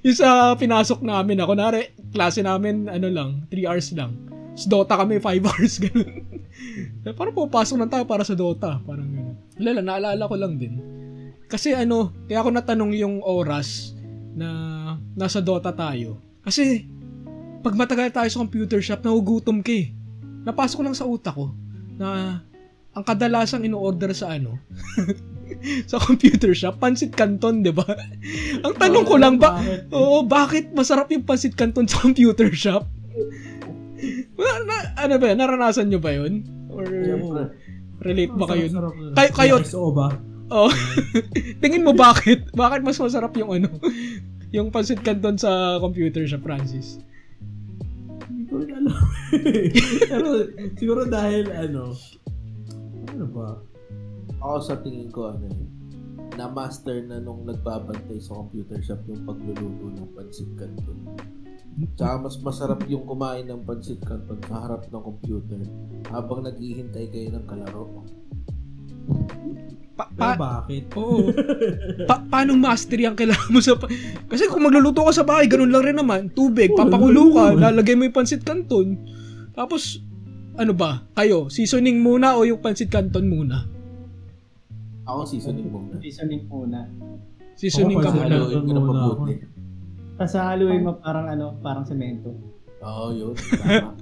[0.00, 4.14] yung sa pinasok namin ako, nare klase namin ano lang, 3 hours lang.
[4.54, 6.31] Sa Dota kami 5 hours ganun.
[7.16, 9.36] Parang pupasok lang tayo para sa Dota, parang ganun.
[9.58, 10.74] Wala lang, naalala ko lang din.
[11.50, 13.92] Kasi ano, kaya ako natanong yung oras
[14.32, 14.48] na
[15.12, 16.18] nasa Dota tayo.
[16.40, 16.88] Kasi
[17.62, 19.94] pag matagal tayo sa computer shop, nahugutom ka eh.
[20.42, 21.54] Napasok ko lang sa utak ko
[21.94, 22.40] na
[22.92, 24.58] ang kadalasang ino-order sa ano,
[25.90, 27.86] sa computer shop, pansit canton, 'di ba?
[28.66, 29.60] ang tanong ko lang ba,
[29.92, 32.84] oo, bakit masarap yung pansit canton sa computer shop?
[34.36, 36.42] Wala na, ano ba, naranasan nyo ba 'yun?
[36.72, 37.42] Or Siyempre.
[38.00, 38.64] relate ba kayo?
[38.68, 39.12] Sarap na.
[39.14, 40.08] Kayo- kayo- ba?
[40.52, 40.68] Oh.
[41.64, 42.52] Tingin mo bakit?
[42.52, 43.68] Bakit mas masarap yung ano?
[44.52, 47.00] Yung pansit canton sa computer shop, Francis?
[48.28, 49.00] Hindi ko rin alam.
[50.12, 50.28] Pero
[50.76, 51.96] siguro dahil ano,
[53.08, 53.56] ano ba?
[54.44, 55.64] Ako sa tingin ko, ano eh,
[56.36, 61.00] na-master na nung nagbabantay sa computer shop yung pagluluto ng pansit canton.
[61.92, 65.60] Tsaka mas masarap yung kumain ng pansit canton sa harap ng computer
[66.08, 68.04] habang naghihintay kayo ng kalaro.
[69.92, 70.88] Pa, Pero pa, bakit?
[70.94, 71.28] oo.
[72.08, 73.74] Pa, paano mastery ang kailangan mo sa...
[73.74, 73.92] pa-
[74.26, 76.28] Kasi kung magluluto ka sa bahay, ganun lang rin naman.
[76.30, 77.60] Tubig, Oo, papakulo ka, naman.
[77.62, 78.96] lalagay mo yung pansit canton.
[79.52, 80.00] Tapos,
[80.54, 81.04] ano ba?
[81.12, 83.68] Kayo, seasoning muna o yung pansit canton muna?
[85.04, 85.92] Ako seasoning muna.
[85.98, 86.78] Seasoning muna.
[87.52, 88.20] Seasoning Ako ka muna.
[88.22, 88.32] canton.
[88.38, 89.32] Haluin ko na muna mabuti.
[90.14, 92.30] Tapos haluin mo parang ano, parang semento.
[92.82, 93.34] Oo, yun.
[93.38, 93.94] Tama.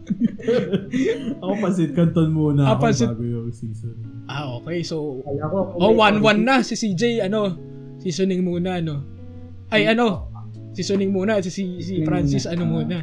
[1.44, 3.92] Ako pansit canton muna Ah, ako pansit- bago yung season.
[4.24, 4.80] Ah, okay.
[4.80, 6.64] So, Kaya ko, oh, may 1-1 na.
[6.64, 7.52] Si CJ, ano,
[8.00, 9.04] seasoning muna, ano.
[9.68, 10.32] Ay, ano,
[10.72, 11.36] seasoning muna.
[11.40, 12.70] Si, si, si Francis, ano Ah.
[12.72, 12.98] muna.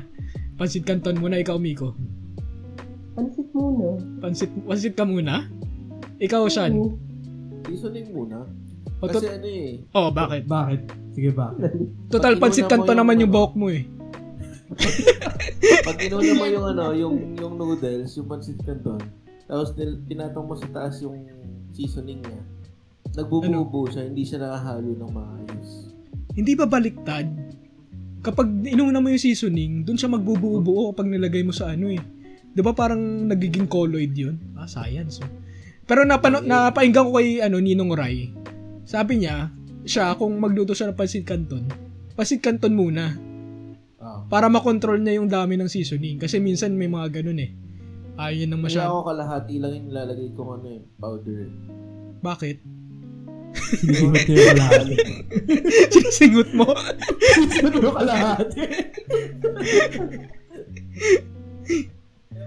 [0.57, 1.93] Pansit canton muna, ikaw, Miko.
[3.13, 4.01] Pansit muna.
[4.17, 5.45] Pansit, pansit ka muna?
[6.17, 6.73] Ikaw, Sean.
[7.69, 8.49] Seasoning muna.
[8.97, 10.43] O, to- Kasi ano eh, oh, bakit?
[10.45, 10.79] Bakit?
[11.13, 11.69] Sige, bakit?
[12.07, 13.37] Total, Pag pansit inuna mo canton yung naman yung ano.
[13.37, 13.83] buhok mo eh.
[15.87, 18.99] pag inuna mo yung ano, yung yung noodles, yung pansit canton,
[19.45, 21.29] tapos nil, tinatong mo sa taas yung
[21.71, 22.41] seasoning niya,
[23.15, 25.69] nagbubuo siya, hindi siya nakahalo ng maayos.
[26.33, 27.25] Hindi ba baliktad?
[28.19, 32.01] Kapag inuna mo yung seasoning, dun siya magbubuo-buo kapag nilagay mo sa ano eh.
[32.49, 34.41] 'Di ba parang nagiging colloid 'yun?
[34.53, 35.21] Ah, science.
[35.21, 35.29] oh.
[35.85, 36.49] Pero napano, Okay.
[36.49, 38.33] napainggan ko kay ano Ninong Rai.
[38.87, 39.51] Sabi niya,
[39.83, 41.67] siya kung magluto siya ng pansit canton,
[42.15, 43.19] pansit canton muna
[43.97, 44.21] Ah.
[44.25, 47.51] para makontrol niya yung dami ng seasoning kasi minsan may mga ganun eh.
[48.15, 48.89] Ayaw yun ng Kaya masyado.
[48.93, 51.41] ako kalahati lang yung nilalagay kong ano eh, powder.
[52.19, 52.57] Bakit?
[53.75, 54.95] Sinigot niya yung kalahati.
[55.93, 56.65] Sinasingot mo?
[57.51, 58.63] Sinigot mo yung kalahati.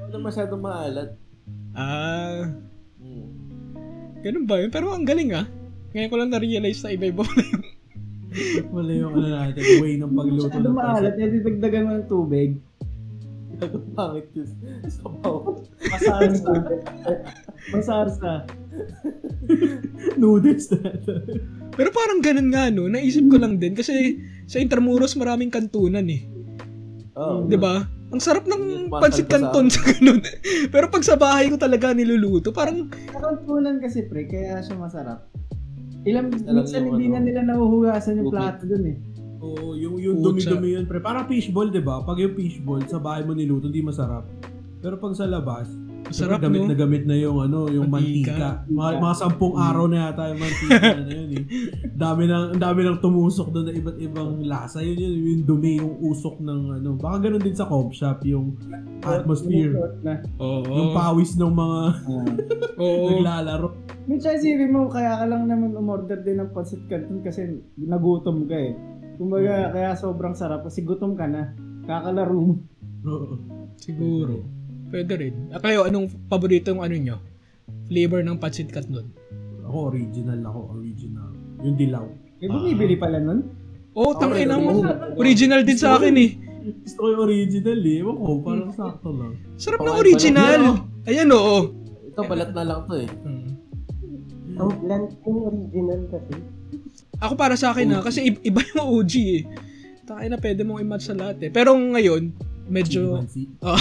[0.01, 1.11] Wala masyadong maalat.
[1.73, 2.47] ah,
[2.97, 3.27] Hmm.
[4.21, 4.71] ganun ba yun?
[4.71, 5.47] Pero ang galing ah.
[5.91, 7.65] Ngayon ko lang na-realize na iba-iba pala yung
[8.77, 12.51] Wala yung ano natin, way ng pagluto Masyado ng maalat, eh, didagdagan mo ng tubig.
[13.61, 14.49] Ang pangit yun.
[14.87, 15.59] Sabaw.
[15.91, 16.53] Masars na.
[17.75, 18.35] Masars na.
[20.17, 20.95] noodles na.
[21.75, 24.17] Pero parang ganun nga no, naisip ko lang din kasi
[24.47, 26.25] sa Intramuros maraming kantunan eh.
[27.19, 27.85] Oh, 'Di ba?
[28.11, 30.19] Ang sarap ng Yung pansit canton sa ganun.
[30.75, 35.31] Pero pag sa bahay ko talaga niluluto, parang Nakantunan kasi pre, kaya siya masarap.
[36.09, 38.41] Ilang, Alam minsan yung hindi ano, na nila nahuhugasan yung tubig.
[38.41, 38.97] plato dun eh.
[39.41, 41.01] Oo, yung, yung dumi-dumi yun, pre.
[41.01, 42.05] Parang fishball, di ba?
[42.05, 44.25] Pag yung fishball, sa bahay mo niluto, hindi masarap.
[44.81, 45.69] Pero pag sa labas,
[46.09, 46.69] masarap gamit no.
[46.71, 48.33] na gamit na yung ano, yung Mantika.
[48.33, 48.51] mantika.
[48.73, 51.45] Mga, mga sampung araw na yata yung mantika na yun eh.
[51.95, 54.79] Dami nang, ang dami nang tumusok doon na iba't ibang lasa.
[54.81, 56.89] Yun yun, yung dumi, yung usok ng ano.
[56.97, 58.57] Baka ganun din sa cob shop, yung
[59.05, 59.77] atmosphere.
[60.41, 60.71] Oo.
[60.71, 61.81] Yung pawis ng mga.
[62.79, 63.07] Oo.
[63.15, 63.69] naglalaro.
[64.11, 68.59] Minsan isipin mo, kaya ka lang naman umorder din ng pancit canton kasi nagutom ka
[68.59, 68.75] eh.
[69.21, 71.53] Kumbaga, kaya sobrang sarap kasi gutom ka na.
[71.85, 72.55] Kakalaro mo.
[73.07, 73.37] Oo.
[73.77, 74.60] Siguro.
[74.91, 75.35] Pwede rin.
[75.55, 77.17] Ah, kayo, anong paboritong ano nyo?
[77.87, 79.07] Flavor ng pancit canton?
[79.63, 81.31] Ako original ako, original.
[81.63, 82.05] Yung dilaw.
[82.43, 83.47] Eh, bumibili pala nun?
[83.95, 84.83] Oh, tangin na mo.
[85.15, 85.63] original.
[85.63, 86.31] Din sa akin eh.
[86.83, 88.01] Gusto ko yung original eh.
[88.03, 89.33] Ewan ko, parang sakto lang.
[89.55, 90.61] Sarap ng original.
[90.75, 91.07] pala.
[91.07, 91.59] Ayan oo.
[92.11, 93.09] Ito, balat na lang to eh.
[93.23, 93.49] Hmm.
[94.59, 96.35] Ang bland yung original kasi.
[97.21, 99.43] Ako para sa akin ha, kasi i- iba yung OG eh.
[100.05, 101.51] Takay na pwede mong i-match sa lahat eh.
[101.53, 102.35] Pero ngayon,
[102.67, 103.23] medyo
[103.61, 103.81] oh,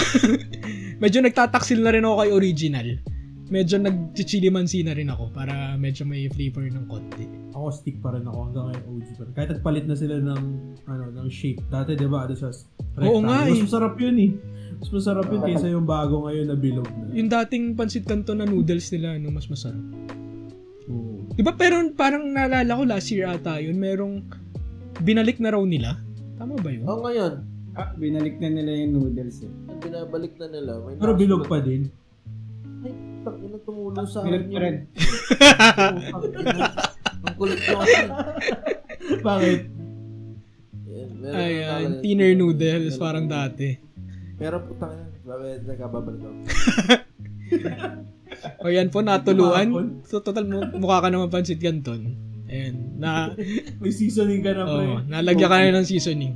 [1.00, 2.88] medyo nagtataksil na rin ako kay original.
[3.50, 7.26] Medyo nag-chilimansi na rin ako para medyo may flavor ng konti.
[7.50, 9.32] Ako stick pa rin ako hanggang ngayon OG pa rin.
[9.34, 10.42] Kahit nagpalit na sila ng
[10.86, 11.58] ano ng shape.
[11.66, 12.54] Dati 'di ba ano siya
[12.94, 13.10] rectangle.
[13.10, 13.64] Oo nga Mas eh.
[13.66, 14.30] masarap 'yun eh.
[14.78, 17.10] Mas masarap 'yun kaysa yung bago ngayon na bilog na.
[17.10, 19.82] Yung dating pansit canton na noodles nila, no, mas masarap.
[20.86, 21.26] Oo.
[21.34, 24.30] Di ba pero parang naalala ko last year ata yun, merong
[25.02, 25.98] binalik na raw nila.
[26.38, 26.86] Tama ba yun?
[26.86, 27.49] Oh, ngayon,
[27.80, 29.48] Ah, binalik na nila yung noodles eh.
[29.48, 30.72] ang binabalik na nila.
[30.78, 31.88] May Pero bilog pa din.
[32.80, 34.76] Ay, tangina tumulo sa Binalik akin pa rin.
[37.20, 38.04] Ang kulit ko kasi.
[39.20, 39.60] Bakit?
[40.86, 42.00] Yan, meron nakalagay.
[42.00, 43.76] thinner noodles, parang dati.
[44.36, 46.38] Pero putang ina, babalik na kababalik ako.
[48.64, 50.00] O yan po, natuluan.
[50.06, 52.16] So, total, mu- mukha ka naman pansit canton.
[52.48, 53.36] Ayan, na,
[53.76, 54.86] May seasoning ka na pre.
[54.86, 56.34] oh, nalagyan ka na ng seasoning.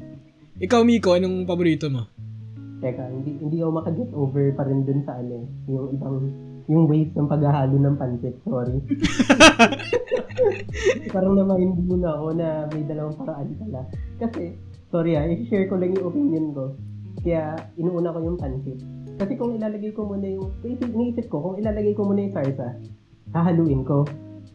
[0.54, 2.06] Ikaw, Miko, anong paborito mo?
[2.78, 6.16] Teka, hindi, hindi ako makaget over pa rin dun sa ano, yung ibang,
[6.70, 8.78] yung ways ng paghahalo ng pancit, sorry.
[11.14, 13.82] Parang na-mind mo na ako na may dalawang paraan pala.
[14.22, 14.54] Kasi,
[14.94, 16.64] sorry ah, i-share ko lang yung opinion ko.
[17.26, 18.78] Kaya, inuuna ko yung pancit.
[19.18, 22.78] Kasi kung ilalagay ko muna yung, naisip, naisip ko, kung ilalagay ko muna yung sarsa,
[23.34, 24.06] hahaluin ko.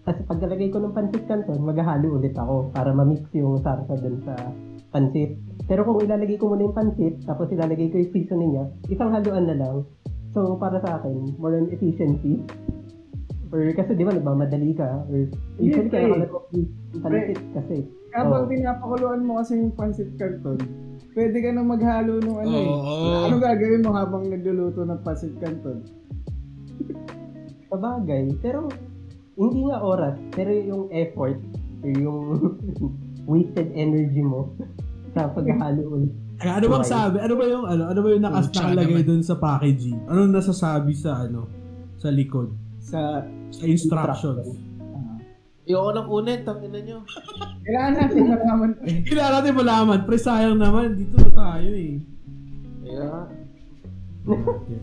[0.08, 4.39] Kasi pagkalagay ko ng pancit canton, maghahalo ulit ako para ma-mix yung sarsa dun sa
[4.95, 5.49] pancit.
[5.68, 9.49] Pero kung ilalagay ko muna yung pancit, tapos ilalagay ko yung seasoning niya, isang haluan
[9.49, 9.76] na lang.
[10.32, 12.39] So, para sa akin, more on efficiency.
[13.49, 15.10] Or kasi di ba, nagmamadali ka.
[15.10, 15.26] Or
[15.57, 16.14] usually Hindi, kaya pre.
[16.14, 17.78] ka lang yung pancit kasi.
[18.10, 18.49] Kapag Oo.
[18.49, 20.57] pinapakuluan mo kasi yung pancit canton,
[21.18, 22.70] pwede ka na maghalo ng ano eh.
[22.70, 22.93] Oo.
[23.26, 25.82] Ano gagawin mo habang nagluluto ng pancit canton?
[27.74, 28.34] Sabagay.
[28.41, 28.70] Pero,
[29.38, 31.38] hindi nga oras, pero yung effort,
[31.86, 32.20] or yung
[33.30, 34.49] wasted energy mo
[35.10, 36.12] sa paghahalo ulit.
[36.38, 36.93] Ay, ano bang Okay.
[36.93, 37.16] sabi?
[37.18, 37.84] Ano ba yung ano?
[37.86, 39.10] Ano ba yung nakas Pucha nakalagay naman.
[39.10, 39.99] dun sa packaging?
[40.05, 41.41] Ano nasasabi sa ano?
[41.95, 42.49] Sa likod?
[42.80, 44.47] Sa Sa instructions.
[44.80, 45.18] ah,
[45.66, 46.97] Ayoko nang kunin, tangina nyo.
[47.66, 48.70] kailangan natin malaman
[49.07, 49.99] Kailangan natin malaman.
[50.03, 50.95] Pre, sayang naman.
[50.95, 51.95] Dito na tayo eh.
[54.22, 54.80] Okay.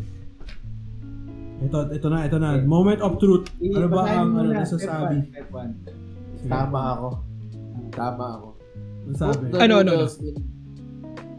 [1.58, 2.60] Ito, ito na, ito na.
[2.60, 3.48] Moment of truth.
[3.58, 5.24] Ano ba ang ano, nasasabi?
[5.24, 6.04] step one, step one.
[6.36, 6.50] Sige.
[6.52, 7.08] tama ako.
[7.90, 8.48] Tama ako.
[9.06, 10.42] Put the Ano, ano, noodles in-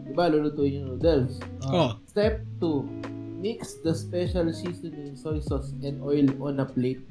[0.08, 1.38] Diba, lulutuin yung noodles.
[1.62, 2.00] Oh.
[2.08, 3.38] Step 2.
[3.38, 7.04] Mix the special seasoning, soy sauce, and oil on a plate.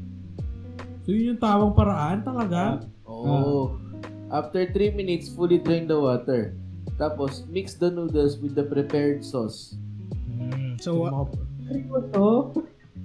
[1.07, 2.83] So yun yung tamang paraan talaga.
[3.07, 3.79] Oo.
[4.27, 6.51] After 3 minutes, fully drain the water.
[6.99, 9.79] Tapos, mix the noodles with the prepared sauce.
[10.27, 12.25] Mm, So, so, mga- Seryoso?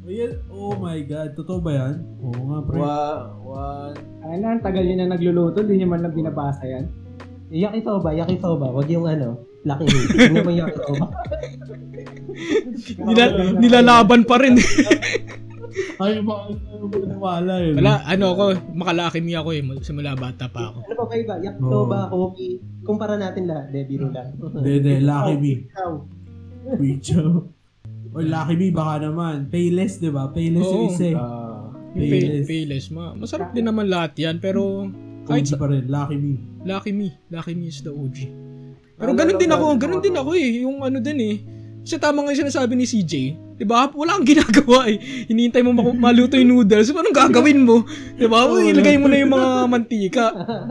[0.02, 1.38] Ayan, oh my God.
[1.38, 1.94] Totoo ba yan?
[2.18, 2.76] Oo nga, pre.
[2.76, 2.96] Wa,
[3.38, 3.94] one,
[4.24, 6.90] Ano, ang tagal nyo na nagluluto, di nyo man lang binabasa yan.
[7.52, 8.66] Yakisoba, yakisoba.
[8.72, 10.08] Wag yung ano, laki hit.
[10.16, 11.06] Hindi mo yakisoba.
[13.04, 13.24] Nila,
[13.60, 14.56] nilalaban pa rin.
[16.02, 17.74] Ay, nawala yun?
[17.80, 18.44] Wala, ano ako,
[18.74, 19.62] makalaki me ako eh.
[19.80, 20.78] Simula bata pa ako.
[20.84, 21.34] Ano pa ba iba?
[21.40, 21.88] Yakto Oo.
[21.88, 22.00] ba?
[22.10, 22.60] Kobe?
[22.82, 23.70] Kumpara natin lahat.
[23.70, 24.34] De, biro lang.
[24.36, 24.92] Hindi, hindi.
[25.00, 25.52] Lucky me.
[25.70, 25.92] Ikaw.
[26.76, 27.22] Wicho.
[28.12, 29.48] O Lucky me, baka naman.
[29.48, 30.28] Payless, di ba?
[30.28, 30.92] Payless yung Oo.
[30.92, 31.16] isa eh.
[31.16, 32.44] Yung pay, Payless.
[32.48, 33.04] payless, ma.
[33.16, 34.88] Masarap din naman lahat yan, pero
[35.26, 35.86] kahit OG sa, pa rin.
[35.86, 36.34] Lucky me.
[36.66, 37.08] Lucky me.
[37.30, 38.16] Lucky me is the OG.
[38.98, 40.48] Pero Naalala ganun din ko ako, ganun din ako eh.
[40.62, 41.36] Yung ano din eh.
[41.82, 43.14] Kasi tama nga yung sinasabi ni CJ.
[43.58, 43.90] Diba?
[43.90, 44.98] Wala kang ginagawa eh.
[45.30, 45.74] Hinihintay mo
[46.06, 46.90] maluto yung noodles.
[46.90, 47.82] Anong gagawin mo?
[48.14, 48.46] Diba?
[48.46, 50.26] Oo, Ilagay mo na yung mga mantika.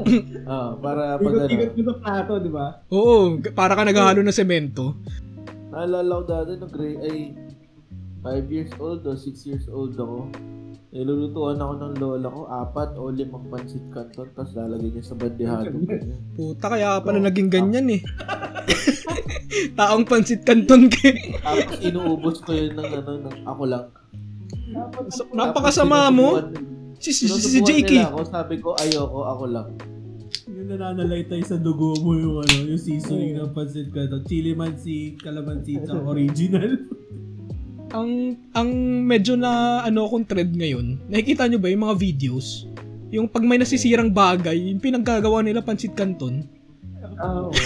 [0.52, 1.48] ah, para pag ano.
[1.48, 2.68] Ikot-ikot mo sa plato, di ba?
[2.92, 4.96] Oo, para ka naghahalo ng semento.
[5.72, 7.18] Naalala ko dati nung grade, ay
[8.24, 10.28] 5 years old o 6 years old ako.
[10.92, 15.72] Nilulutuan ako ng lola ko, apat o limang pansit canton, tapos lalagay niya sa bandehado.
[16.36, 18.04] Puta, kaya pala naging ganyan eh.
[19.80, 21.16] Taong pansit kanton ka.
[21.40, 23.86] tapos inuubos ko yun ng ano, ng ako lang.
[25.16, 26.44] So, napakasama mo.
[27.00, 27.88] Si, si, si, si JK.
[27.88, 29.72] Nila ako, sabi ko, ayoko, ako lang.
[30.52, 34.28] Yung nananalaytay sa dugo mo yung ano, yung seasoning ng pancit canton.
[34.28, 36.76] Chili mansi, calamansi, original.
[37.92, 38.70] ang ang
[39.04, 42.68] medyo na ano akong trend ngayon, nakikita nyo ba yung mga videos?
[43.12, 46.48] Yung pag may nasisirang bagay, yung pinaggagawa nila pansit canton.
[47.20, 47.52] Oo.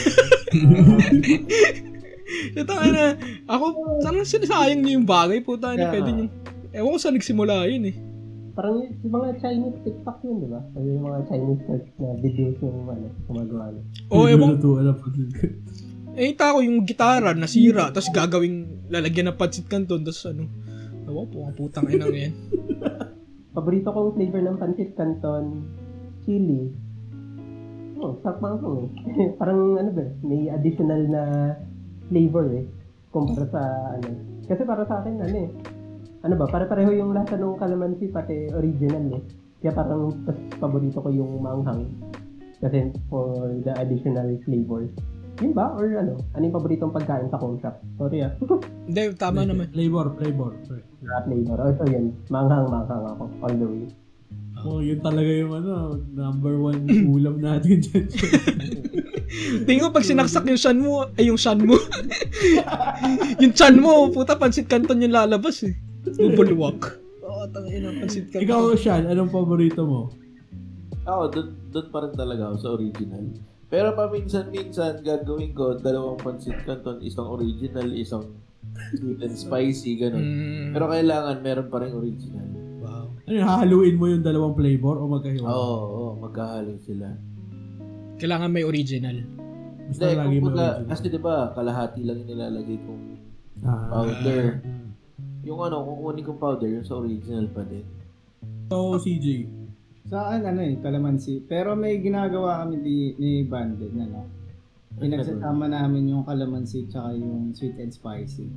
[2.58, 3.14] Ito na,
[3.46, 3.66] ako,
[4.02, 6.18] sana sinasayang nyo yung bagay, puta, na Kaya pwede nga.
[6.18, 6.26] nyo.
[6.74, 7.96] Ewan ko saan nagsimula yun eh.
[8.58, 10.62] Parang yung, mga Chinese TikTok yun, di ba?
[10.82, 11.62] Yung mga Chinese
[12.02, 13.80] na videos yung ano, gumagawa na.
[14.10, 14.58] O ewan,
[16.16, 16.40] Pancit canton.
[16.40, 20.48] eh ko yung gitara nasira, tapos gagawing lalagyan ng pansit canton, tapos ano,
[21.12, 22.32] ewan po, ang putang inang yan.
[23.56, 25.68] Paborito kong flavor ng pancit canton,
[26.24, 26.72] chili.
[28.00, 28.90] Oh, sarap manghang eh.
[29.40, 31.22] Parang ano ba, may additional na
[32.08, 32.64] flavor eh.
[33.12, 33.62] Kumpara sa
[33.96, 34.10] ano.
[34.48, 35.50] Kasi para sa akin ano eh.
[36.28, 39.24] Ano ba, pare-pareho yung lasa ng calamansi pati original eh.
[39.64, 40.12] Kaya parang
[40.60, 41.88] paborito ko yung manghang.
[42.60, 44.92] Kasi for the additional flavors.
[45.44, 45.76] Yun ba?
[45.76, 46.16] Or ano?
[46.32, 47.76] Ano yung paboritong pagkain sa coffee shop?
[48.00, 48.32] Sorry ah.
[48.88, 49.68] Hindi, tama naman.
[49.76, 50.52] Flavor, flavor.
[51.04, 51.58] Rap flavor.
[51.60, 52.16] Oh, so yun.
[52.32, 53.24] Manghang, manghang ako.
[53.44, 53.86] All the way.
[54.66, 58.08] Oh, yun talaga yung ano, number one ulam natin dyan.
[59.68, 61.76] Tingin ko pag sinaksak yung shan mo, ay yung shan mo.
[63.44, 65.76] yung chan mo, puta, pansit canton yung lalabas eh.
[66.16, 66.98] Bubulwak.
[67.28, 68.42] Oo, oh, tangin ang pansit canton.
[68.48, 70.10] Ikaw, Sean, anong paborito mo?
[71.06, 73.26] Ako, doon doon pa rin talaga ako sa original.
[73.66, 78.24] Pero paminsan-minsan, gagawin ko dalawang pansit canton, isang original, isang
[78.92, 80.22] sweet and spicy, ganun.
[80.22, 82.48] Mm, Pero kailangan meron pa rin original.
[82.78, 83.06] wow.
[83.18, 85.48] Ano yun, hahaluin mo yung dalawang flavor o magkahiwa?
[85.48, 87.10] Oo, oo, magkahalo sila.
[88.16, 89.18] Kailangan may original.
[89.86, 90.88] Basta Hindi, lagi kung may baga, original.
[90.88, 93.04] kasi di ba, kalahati lang yung nilalagay kong
[93.62, 93.88] Ah.
[93.90, 94.44] powder.
[95.42, 97.86] Yung ano, kukunin kong powder, yung sa original pa din.
[98.68, 99.50] So, CJ.
[100.06, 101.50] Sa akin, ano eh, kalamansi.
[101.50, 104.22] Pero may ginagawa kami di, ni Bandit na no.
[104.96, 108.48] Pinagsasama namin yung kalamansi tsaka yung sweet and spicy.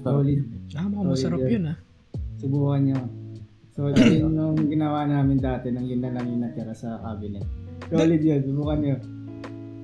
[0.00, 0.40] Solid.
[0.74, 1.76] Ah, mukhang masarap yun ah.
[2.40, 3.00] Subukan nyo.
[3.76, 7.44] So, yun yung ginawa namin dati nang yun na lang yung natira sa cabinet.
[7.92, 8.96] Solid yun, subukan nyo.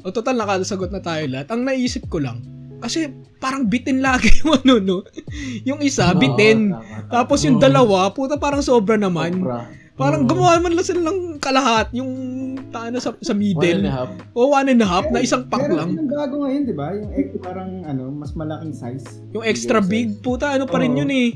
[0.01, 1.53] O total, nakasagot na tayo lahat.
[1.53, 2.41] Ang naisip ko lang,
[2.81, 4.99] kasi parang bitin lagi yung ano, no?
[5.69, 6.73] Yung isa, bitin.
[7.13, 9.45] Tapos yung dalawa, puta parang sobra naman.
[9.45, 9.86] Sobra.
[9.97, 10.29] Parang Oo.
[10.29, 12.11] gumawa man lang sila ng kalahat, yung
[12.69, 13.89] taano sa, sa One and a middle.
[13.89, 14.11] half.
[14.31, 15.89] O one and a half, na isang pack Meron lang.
[15.97, 16.89] yung bago ngayon, di ba?
[16.93, 19.25] Yung egg parang ano, mas malaking size.
[19.33, 21.01] Yung extra big, puta, ano pa rin Oo.
[21.01, 21.29] yun eh.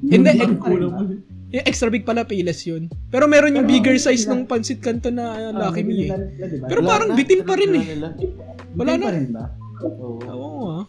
[0.00, 1.20] Hindi, kulang ulit.
[1.50, 2.86] yung extra big pala pilas yun.
[3.08, 5.94] Pero meron yung Pero, bigger size sila- ng pansit kanto na uh, Lucky may Me
[5.96, 5.98] eh.
[6.06, 6.66] binilala sila, di ba?
[6.66, 7.84] Pero Wala parang na, bitin pa rin eh.
[7.88, 8.08] Nila.
[8.72, 9.02] wala Bitin na.
[9.02, 9.44] pa rin ba?
[9.80, 10.82] Oo, Oo ah.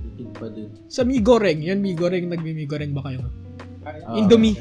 [0.00, 0.68] bitin pa din.
[0.88, 3.22] Sa mi goreng, yan mi goreng, nagmi goreng ba kayo?
[3.84, 4.58] Ah, Indomie.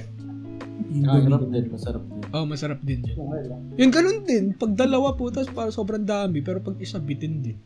[0.96, 2.22] Masarap din, masarap din.
[2.32, 3.18] Oh, masarap din yun.
[3.20, 3.62] Okay lang.
[3.80, 7.58] Yung ganun din, pag dalawa putas para sobrang dami, pero pag isa bitin din.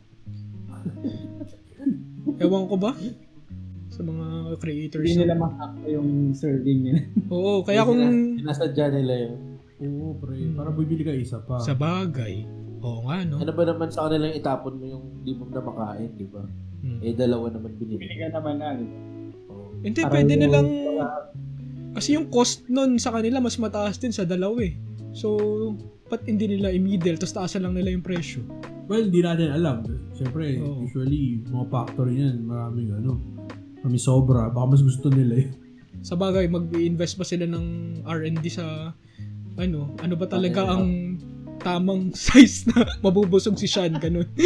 [2.42, 2.92] Ewan ko ba?
[3.90, 5.04] Sa mga creators.
[5.04, 7.00] Hindi nila makakita yung serving nila.
[7.34, 8.00] Oo, kaya kung
[8.40, 9.34] Sinasadya nila yun.
[9.80, 10.36] Oo, pre.
[10.54, 11.60] Para bibili ka isa pa.
[11.60, 12.44] sa bagay,
[12.80, 13.40] oo nga no.
[13.40, 16.44] Ano ba naman sa kanilang itapon mo yung di mo na makain, di ba?
[16.80, 17.00] Hmm.
[17.04, 18.08] Eh, dalawa naman binili.
[18.08, 19.00] Bili ka naman na, di ba?
[19.80, 20.68] Hindi, pwede nilang...
[21.94, 24.74] Kasi yung cost nun sa kanila mas mataas din sa dalawa eh.
[25.10, 25.38] So,
[26.06, 28.42] ba't hindi nila i-middle tapos taasan lang nila yung presyo?
[28.90, 29.86] Well, hindi natin alam.
[30.18, 30.86] Siyempre, Oo.
[30.86, 33.22] usually, mga factory yan, maraming ano,
[33.86, 34.50] kami sobra.
[34.50, 35.48] Baka mas gusto nila eh.
[36.02, 38.90] Sa bagay, mag-invest pa sila ng R&D sa
[39.58, 41.18] ano, ano ba talaga ang
[41.60, 44.26] tamang size na mabubusog si Sean, ganun.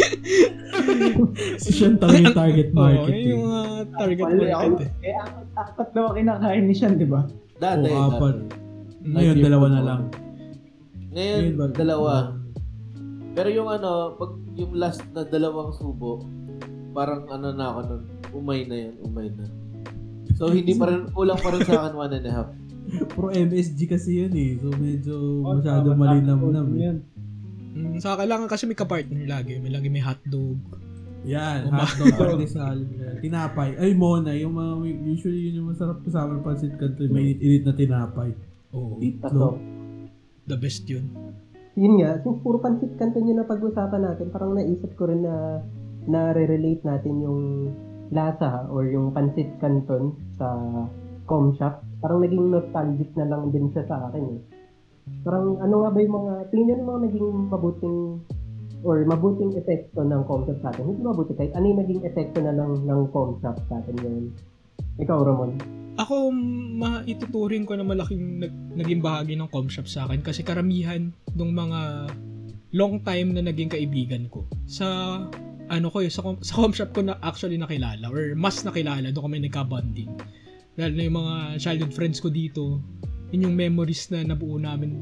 [1.57, 3.11] Si Sean talaga yung target Oo, market.
[3.11, 3.47] yun yung eh.
[3.47, 3.63] mga
[3.95, 4.35] target ako.
[4.35, 4.91] market eh.
[5.01, 7.21] Eh, apat, apat daw ang kinakain ni Sean, di ba?
[7.55, 8.35] Dati, Oo, apat.
[8.35, 8.55] dati.
[9.05, 10.01] Ngayon, dalawa na lang.
[11.11, 12.13] Ngayon, Ngayon, ba- dalawa.
[13.35, 16.23] Pero yung ano, pag yung last na dalawang subo,
[16.91, 18.03] parang ano na ako nun,
[18.33, 19.45] umay na yun, umay na.
[20.35, 22.49] So, hindi pa rin, kulang pa rin sa akin one and a half.
[23.05, 24.55] Pro MSG kasi yun eh.
[24.55, 26.79] So medyo Oh, masyado tama, malinam-nam eh.
[26.81, 26.97] yun.
[27.75, 29.57] Mm, sa kailangan kasi may kapartner lagi.
[29.57, 30.59] May lagi may hotdog.
[31.25, 33.17] Yan, Uma- hotdog, yan.
[33.19, 33.75] tinapay.
[33.75, 34.73] Ay, mona, yung mga,
[35.03, 38.29] usually yun yung masarap kasama ng pansit kanto, may init na tinapay.
[38.71, 39.57] Oo, Itlog.
[40.45, 41.09] the best yun.
[41.73, 45.59] Yun nga, since puro pansit canton yun na pag-usapan natin, parang naisip ko rin na
[46.05, 47.39] na-relate natin yung
[48.07, 50.53] lasa or yung pansit canton sa
[51.25, 51.81] com shop.
[52.01, 54.39] Parang naging nostalgic na lang din siya sa akin eh.
[55.21, 57.97] Parang ano nga ba yung mga, tingin yung mga naging mabuting
[58.85, 60.85] or mabuting epekto ng shop sa atin.
[60.85, 64.25] Hindi mabuti kahit ano yung naging epekto na lang ng shop sa atin ngayon.
[65.01, 65.51] Ikaw, Ramon.
[65.95, 66.27] Ako,
[66.75, 71.51] maituturing ko na malaking nag, naging bahagi ng com shop sa akin kasi karamihan ng
[71.55, 72.11] mga
[72.75, 75.17] long time na naging kaibigan ko sa
[75.71, 79.31] ano ko eh, sa, sa com shop ko na actually nakilala or mas nakilala doon
[79.31, 80.11] kami nagka-bonding.
[80.75, 82.83] Lalo na yung mga childhood friends ko dito,
[83.31, 84.99] yun yung memories na nabuo namin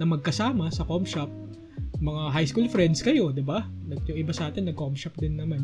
[0.00, 1.28] na magkasama sa com shop.
[2.00, 3.68] Mga high school friends kayo, di ba?
[4.08, 5.60] Yung iba sa atin, nag-com shop din naman.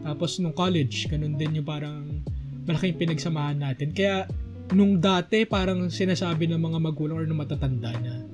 [0.00, 2.24] Tapos nung college, ganun din yung parang
[2.64, 3.92] malaking pinagsamahan natin.
[3.92, 4.24] Kaya
[4.72, 8.24] nung dati parang sinasabi ng mga magulang or ng matatanda na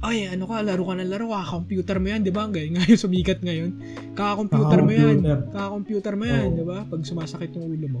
[0.00, 2.48] ay, ano ka, laro ka ng laro, kaka-computer mo yan, di ba?
[2.48, 3.70] Ngayon, ngayon sumikat ngayon.
[4.16, 5.16] Kaka-computer mo yan.
[5.52, 6.12] Kaka-computer.
[6.16, 6.56] Mo yan, Oo.
[6.56, 6.88] di ba?
[6.88, 7.86] Pag sumasakit yung ulo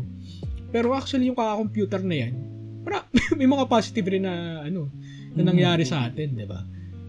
[0.70, 2.34] Pero actually, yung kaka-computer na yan,
[2.86, 3.06] para,
[3.38, 4.90] may mga positive rin na, ano,
[5.34, 6.62] na nangyari sa atin, di ba?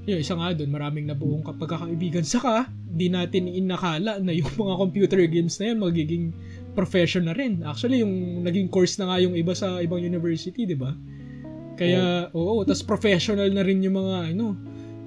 [0.09, 2.25] Yung isa nga doon, maraming nabuong ka- pagkakaibigan.
[2.25, 6.25] Saka, di natin inakala na yung mga computer games na yan magiging
[6.73, 7.61] profession na rin.
[7.61, 10.93] Actually, yung naging course na nga yung iba sa ibang university, di ba?
[11.77, 14.57] Kaya, oo, tas professional na rin yung mga, ano,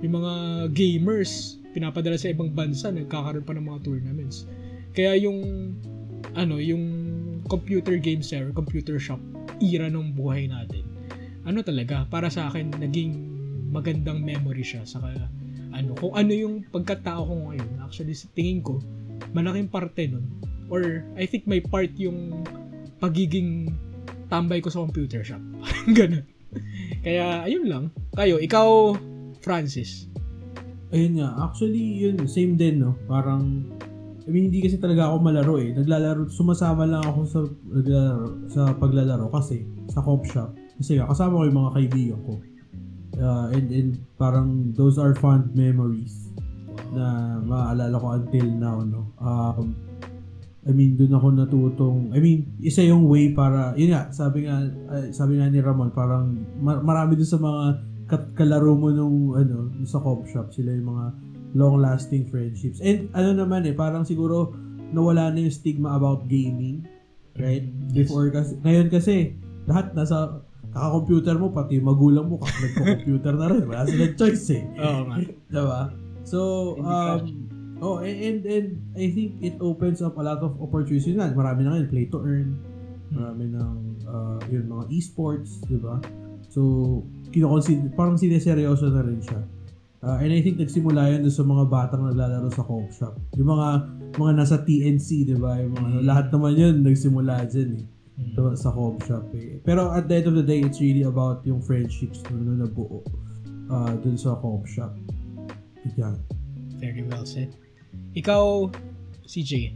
[0.02, 0.32] yung mga
[0.74, 4.46] gamers, pinapadala sa ibang bansa, nagkakaroon pa ng mga tournaments.
[4.94, 5.38] Kaya yung,
[6.34, 6.82] ano, yung
[7.46, 9.20] computer games or computer shop
[9.60, 10.84] era ng buhay natin,
[11.44, 13.12] ano talaga, para sa akin, naging
[13.68, 14.86] magandang memory siya.
[14.88, 15.12] Saka,
[15.74, 18.80] ano, kung ano yung pagkatao ko ngayon, actually, sa tingin ko,
[19.36, 20.24] malaking parte nun,
[20.72, 22.46] or I think may part yung
[23.02, 23.74] pagiging
[24.32, 25.42] tambay ko sa computer shop.
[25.98, 26.24] Ganun.
[27.04, 27.84] Kaya, ayun lang.
[28.14, 28.96] Kayo, ikaw,
[29.44, 30.08] Francis.
[30.94, 32.94] Ayun nga, actually yun, same din no.
[33.10, 33.66] Parang,
[34.24, 35.76] I mean, hindi kasi talaga ako malaro eh.
[35.76, 40.56] Naglalaro, sumasama lang ako sa, naglalaro, sa paglalaro kasi sa cop shop.
[40.80, 42.34] Kasi kasama ko yung mga kaibigan ko.
[43.14, 46.32] Uh, and, and parang those are fond memories
[46.90, 49.12] na maaalala ko until now, no.
[49.20, 49.76] Um,
[50.64, 54.64] I mean, doon ako natutong, I mean, isa yung way para, yun nga, sabi nga,
[54.88, 57.62] ay, sabi nga ni Ramon, parang mar- marami doon sa mga
[58.08, 61.04] kat- kalaro mo nung, ano, sa cop shop, sila yung mga
[61.54, 62.82] long-lasting friendships.
[62.82, 64.52] And ano naman eh, parang siguro
[64.90, 66.86] nawala na yung stigma about gaming,
[67.38, 67.66] right?
[67.94, 70.42] Before kasi, ngayon kasi, lahat nasa
[70.74, 73.62] kaka-computer mo, pati magulang mo, nagko-computer na rin.
[73.66, 74.62] Wala silang choice eh.
[74.82, 75.16] Oo nga.
[75.54, 75.82] Diba?
[76.26, 76.38] So,
[76.82, 77.46] um,
[77.78, 78.66] oh, and, and, and
[78.98, 81.06] I think it opens up a lot of opportunities.
[81.06, 82.58] Nga, marami na ngayon, play to earn.
[83.14, 83.74] Marami ng,
[84.10, 86.02] uh, yun, mga esports, di ba?
[86.50, 89.42] So, kinoconsider, parang sineseryoso na rin siya.
[90.04, 93.16] Uh, and I think nagsimula doon sa mga batang naglalaro sa co shop.
[93.40, 93.68] Yung mga
[94.20, 95.56] mga nasa TNC, di ba?
[95.56, 97.84] Yung mga, lahat naman yun nagsimula dyan eh.
[98.36, 99.64] So, sa co shop eh.
[99.64, 103.00] Pero at the end of the day, it's really about yung friendships na, na nabuo
[103.72, 104.92] uh, dun sa co shop.
[105.96, 106.20] Yan.
[106.76, 107.56] Very well said.
[108.12, 108.68] Ikaw,
[109.24, 109.72] CJ.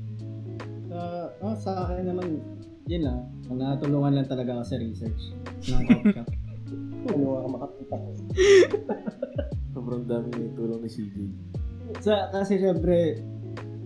[0.93, 0.99] Sa,
[1.41, 2.45] oh, sa akin naman,
[2.85, 3.21] yun lang.
[3.49, 5.23] Natulungan lang talaga ako sa research
[5.73, 6.29] ng workshop.
[7.09, 8.09] Ano ako makapita ko.
[9.89, 11.17] Sobrang dami na tulong ni CJ.
[12.05, 13.25] sa, kasi syempre,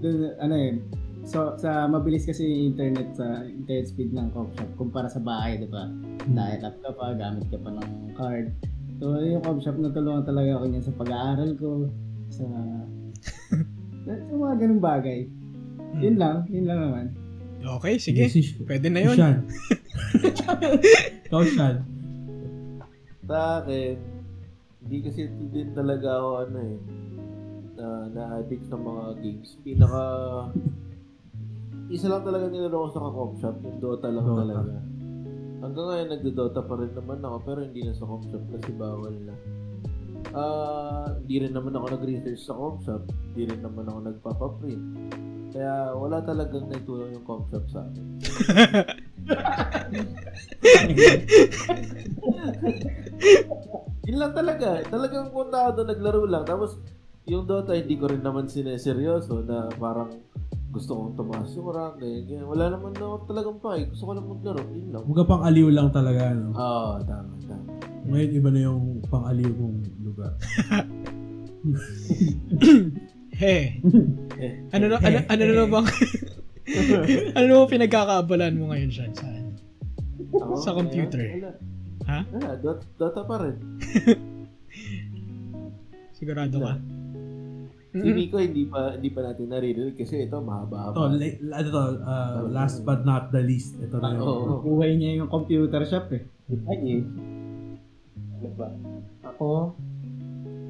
[0.02, 0.82] dun, ano eh,
[1.22, 5.62] so, sa mabilis kasi yung internet sa internet speed ng coffee shop kumpara sa bahay,
[5.62, 5.86] di ba?
[6.26, 7.86] Dahil laptop ka pa, gamit ka pa ng
[8.18, 8.50] card.
[8.98, 11.70] So, yung coffee shop, natulungan talaga ako niyan sa pag-aaral ko,
[12.34, 12.46] sa,
[14.02, 15.30] sa mga ganung bagay.
[16.02, 17.06] Yun lang, yun lang naman.
[17.62, 18.26] Okay, sige.
[18.26, 19.14] Si- Pwede na yun.
[19.14, 19.46] Shan.
[21.30, 21.86] Ikaw, Shan.
[23.22, 23.94] Sa akin,
[24.82, 26.78] hindi kasi din talaga ako ano eh,
[27.78, 29.56] na na-addict sa mga games.
[29.64, 30.02] Pinaka,
[31.90, 34.40] isa lang talaga nilaro ko sa ka-com shop, yung Dota lang Dota.
[34.44, 34.76] talaga.
[35.62, 39.14] Hanggang ngayon nagdo-Dota pa rin naman ako, pero hindi na sa com shop kasi bawal
[39.14, 39.30] na.
[40.34, 44.82] Ah, hindi hindi rin naman ako nag-research sa com shop, hindi rin naman ako nagpapaprint.
[45.54, 48.06] Kaya wala talagang naitulong yung com shop sa akin.
[54.12, 54.84] Yun lang talaga.
[54.92, 56.44] Talagang punta ako doon, naglaro lang.
[56.44, 56.76] Tapos,
[57.24, 60.20] yung Dota, hindi ko rin naman sineseryoso na parang
[60.68, 62.44] gusto kong tumaas yung rank, ganyan, ganyan.
[62.44, 63.88] Wala naman na ako talagang pa eh.
[63.88, 64.60] Gusto ko lang maglaro.
[64.68, 65.02] Yun lang.
[65.08, 66.52] Huwag pang aliw lang talaga, no?
[66.52, 67.72] Oo, tama, tama.
[68.04, 70.32] Ngayon, iba na yung pang aliw kong lugar.
[73.32, 73.80] He.
[74.36, 74.52] Eh.
[74.76, 75.86] Ano na ano, ano na bang
[77.32, 79.24] ano na pinagkakaabalan mo ngayon siya sa
[80.60, 81.38] Sa computer.
[81.38, 81.71] Wala.
[82.02, 82.18] Ha?
[82.28, 83.56] Wala, Dota, Dota pa rin.
[86.16, 86.74] Sigurado ka?
[87.92, 90.96] Si Miko, hindi pa hindi pa natin naririnig kasi ito mahaba-haba.
[90.96, 93.76] Ito, la- ano to, uh, last but not the least.
[93.76, 94.24] Ito na Ah, yung...
[94.24, 94.64] oo.
[94.64, 96.24] Buhay niya yung computer shop eh.
[96.72, 97.02] Ay, eh.
[98.40, 98.68] Ano ba?
[99.28, 99.76] Ako,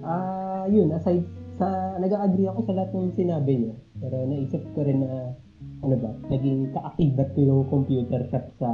[0.03, 1.23] ah, yun, aside
[1.55, 3.75] sa, nag-agree ako sa lahat ng sinabi niya.
[4.03, 5.31] Pero naisip ko rin na,
[5.79, 8.69] ano ba, naging kaakibat ko yung computer shop sa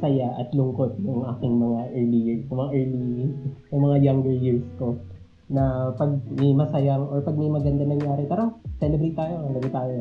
[0.00, 3.28] saya at lungkot ng aking mga early years, mga early,
[3.70, 4.96] yung mga younger years ko
[5.50, 9.98] na pag may masayang or pag may maganda nangyari, tara, celebrate tayo, laro tayo.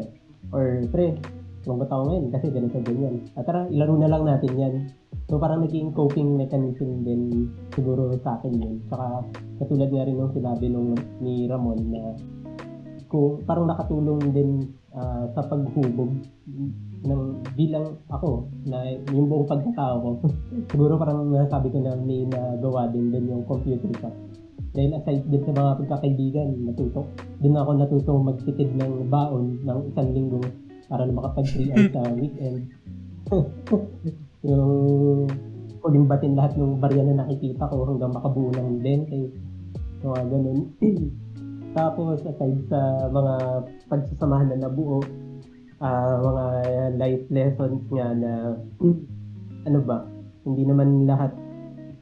[0.54, 1.18] Or, pre,
[1.66, 3.16] lungkot ako ngayon kasi ganito ganyan.
[3.36, 4.76] At tara, ilaro na lang natin yan.
[5.30, 8.76] So parang naging coping mechanism din siguro sa akin yun.
[8.90, 9.26] Saka
[9.62, 12.18] katulad nga rin nung sinabi nung ni Ramon na
[13.10, 16.14] ko parang nakatulong din ah, sa paghubog
[17.00, 20.10] ng bilang ako na yung buong pagkatao ko.
[20.72, 24.16] siguro parang nasabi ko na may nagawa din din yung computer shop.
[24.76, 27.10] Dahil aside din sa mga pagkakaibigan, natuto,
[27.42, 30.40] doon ako natutong magtipid ng baon ng isang linggo
[30.90, 32.60] para na makapag 3 hours sa weekend.
[34.50, 34.74] yung
[35.80, 40.06] kulimbatin lahat ng barya na nakikita ko hanggang makabuo ng 20.
[40.06, 40.60] Mga ganun.
[41.78, 43.34] Tapos, aside sa mga
[43.88, 45.00] pagsasamahan na nabuo,
[45.80, 46.46] ah mga
[47.00, 48.32] life lessons nga na,
[49.68, 50.04] ano ba,
[50.44, 51.32] hindi naman lahat,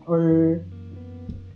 [0.09, 0.21] or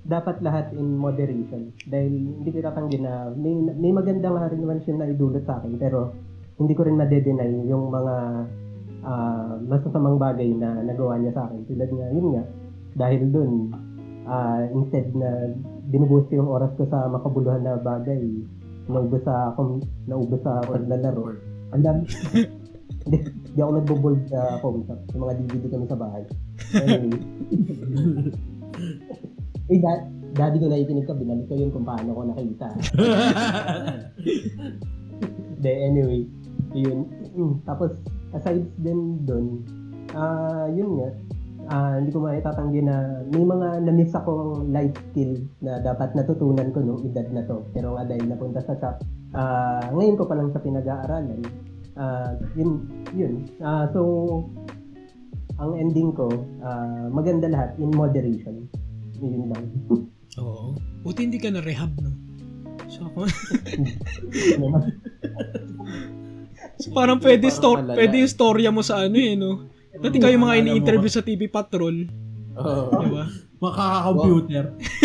[0.05, 1.74] dapat lahat in moderation.
[1.89, 5.61] Dahil hindi ko tatanggi na may, may maganda nga rin naman siya na idulot sa
[5.61, 6.13] akin, pero
[6.61, 8.15] hindi ko rin na-deny yung mga
[9.01, 11.65] ah masasamang bagay na nagawa niya sa akin.
[11.65, 12.43] Tulad nga, yun nga,
[13.01, 13.53] dahil dun,
[14.30, 15.57] ah instead na
[15.89, 18.22] binubuhos ko yung oras ko sa makabuluhan na bagay,
[18.86, 19.57] naubos sa,
[20.05, 21.51] naubos sa paglalaro.
[21.72, 22.03] Ang dami.
[23.01, 23.17] Hindi,
[23.57, 24.99] ako nagbo-bold sa home shop.
[25.15, 26.24] Yung mga DVD kami sa bahay.
[26.78, 27.17] Anyway.
[29.72, 30.07] eh, da-
[30.38, 32.67] daddy ko nakikinig ka, binalik ko yun kung paano ko nakita.
[35.61, 36.26] De, anyway,
[36.74, 37.05] yun.
[37.36, 37.93] Mm, Tapos,
[38.34, 39.61] aside din dun,
[40.15, 41.09] ah, yun nga,
[41.69, 46.82] ah, hindi ko maitatanggi na may mga na-miss akong life skill na dapat natutunan ko
[46.82, 47.61] nung edad na to.
[47.76, 49.01] Pero nga dahil napunta sa shop,
[49.34, 51.42] ah, ngayon ko pa lang sa pinag-aaralan.
[51.94, 53.34] Ah, yun, yun.
[53.60, 54.02] Ah, so,
[55.58, 58.66] ang ending ko, ah, maganda lahat in moderation.
[59.18, 59.64] Yun lang.
[60.42, 60.74] Oo.
[61.04, 62.12] Buti hindi ka na rehab, no?
[62.88, 63.24] So, ako,
[66.76, 67.96] so parang pwede, Parang sto- malala.
[67.96, 69.72] pwede yung storya mo sa ano eh, no?
[69.92, 72.08] Dati kayo mga ini-interview sa TV Patrol,
[72.58, 72.92] Oo.
[72.96, 73.26] di ba?
[73.62, 74.64] Makaka-computer.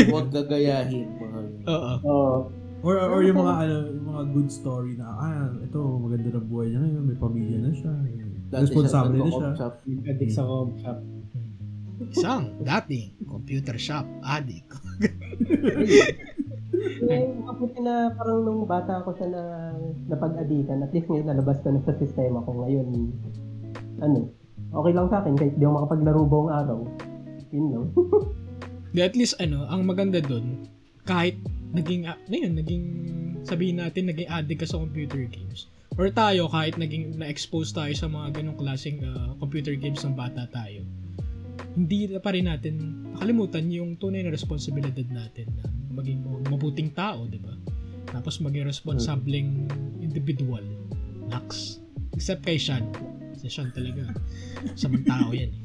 [0.08, 1.06] Huwag gagayahin.
[1.68, 1.92] Oo.
[2.02, 2.36] Oo.
[2.84, 6.66] Or, or yung mga ano, yung mga good story na, ah, ito, maganda na buhay
[6.72, 7.92] niya ngayon, may pamilya na siya.
[8.46, 9.68] Dati Responsable siya na siya.
[10.06, 10.98] Addict sa com shop.
[12.12, 14.68] Isang dating computer shop addict.
[16.86, 19.72] Eh, mabuti na parang nung bata ako sa na,
[20.06, 23.10] napag-adikan, at least ngayon nalabas ko na sa sistema ko ngayon.
[24.00, 24.30] Ano,
[24.70, 26.78] okay lang sa akin kahit di ako makapaglaro buong araw.
[27.50, 27.84] Yun lang.
[28.96, 30.64] Di at least ano, ang maganda doon,
[31.06, 31.38] kahit
[31.70, 32.84] naging, ah, na yun, naging,
[33.46, 35.70] sabihin natin, naging addict ka sa computer games.
[35.96, 40.44] Or tayo, kahit naging na-expose tayo sa mga ganong klaseng ah, computer games ng bata
[40.50, 40.82] tayo,
[41.76, 45.64] hindi na pa rin natin nakalimutan yung tunay na responsibilidad natin na
[45.96, 47.52] maging mabuting tao, di ba?
[48.12, 49.68] Tapos maging responsableng
[50.00, 50.64] individual.
[51.28, 51.80] Nax.
[52.16, 52.88] Except kay Sean.
[53.36, 54.08] Si Sean talaga.
[54.72, 55.62] Samang tao yan eh.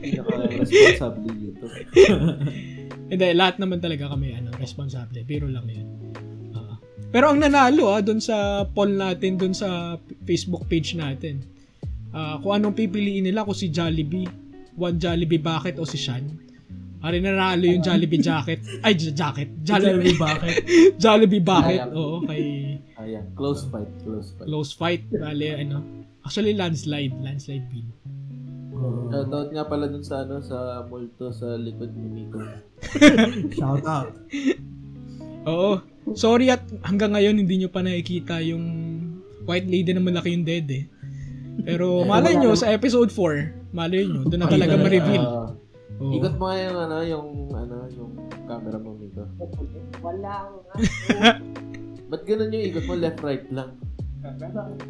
[0.00, 1.64] Pinaka-responsable dito.
[3.08, 5.20] Hindi, lahat naman talaga kami ano, responsable.
[5.24, 5.88] Biro lang yun.
[6.54, 6.78] Ah.
[7.12, 11.44] pero ang nanalo ah, doon sa poll natin, doon sa Facebook page natin,
[12.16, 14.26] ah, kung anong pipiliin nila, kung si Jollibee,
[14.74, 16.24] one Jollibee Bucket o si Sean.
[17.04, 18.64] Ari nanalo yung Jollibee Jacket.
[18.80, 19.52] Ay, jacket.
[19.60, 20.56] Jollibee, Jollibee Bucket.
[21.02, 21.80] Jollibee Bucket.
[21.92, 22.42] Oo, kay
[22.96, 24.46] Ayan, close fight, close fight.
[24.48, 25.02] close fight.
[25.12, 25.84] Bale, ano.
[26.24, 27.12] Actually, landslide.
[27.20, 27.92] Landslide win.
[28.74, 32.42] Uh, Shoutout nga pala dun sa ano sa multo sa likod ni Miko.
[33.58, 34.10] shout out.
[35.46, 35.78] Oo.
[36.18, 38.64] Sorry at hanggang ngayon hindi nyo pa nakikita yung
[39.46, 40.84] white lady na malaki yung dead eh.
[41.62, 45.22] Pero malay nyo sa episode 4, malay nyo, doon na talaga ma-reveal.
[45.22, 45.48] Ah,
[46.02, 46.12] Oo.
[46.18, 48.12] ikot mo nga yung ano, yung ano, yung
[48.50, 49.22] camera mo, Miko.
[50.02, 50.50] Wala
[52.10, 52.94] Ba't ganun yung ikot mo?
[52.98, 53.78] Left, right lang.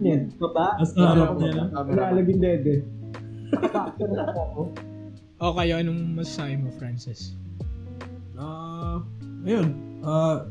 [0.01, 0.31] Yan.
[0.39, 0.79] Baba?
[0.79, 1.69] As harap niya lang.
[1.75, 2.75] Lalaging dede.
[3.53, 4.73] Factor na ako.
[5.43, 7.37] O kayo, anong masasabi mo, Francis?
[8.39, 9.03] Ah,
[9.45, 9.75] ayun.
[10.05, 10.47] Ah,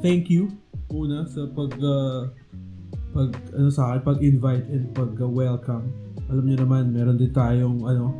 [0.00, 0.52] thank you
[0.88, 2.28] una sa pag uh,
[3.12, 5.92] pag ano sa akin, pag-invite and pag-welcome.
[6.28, 8.16] Alam niyo naman, meron din tayong ano,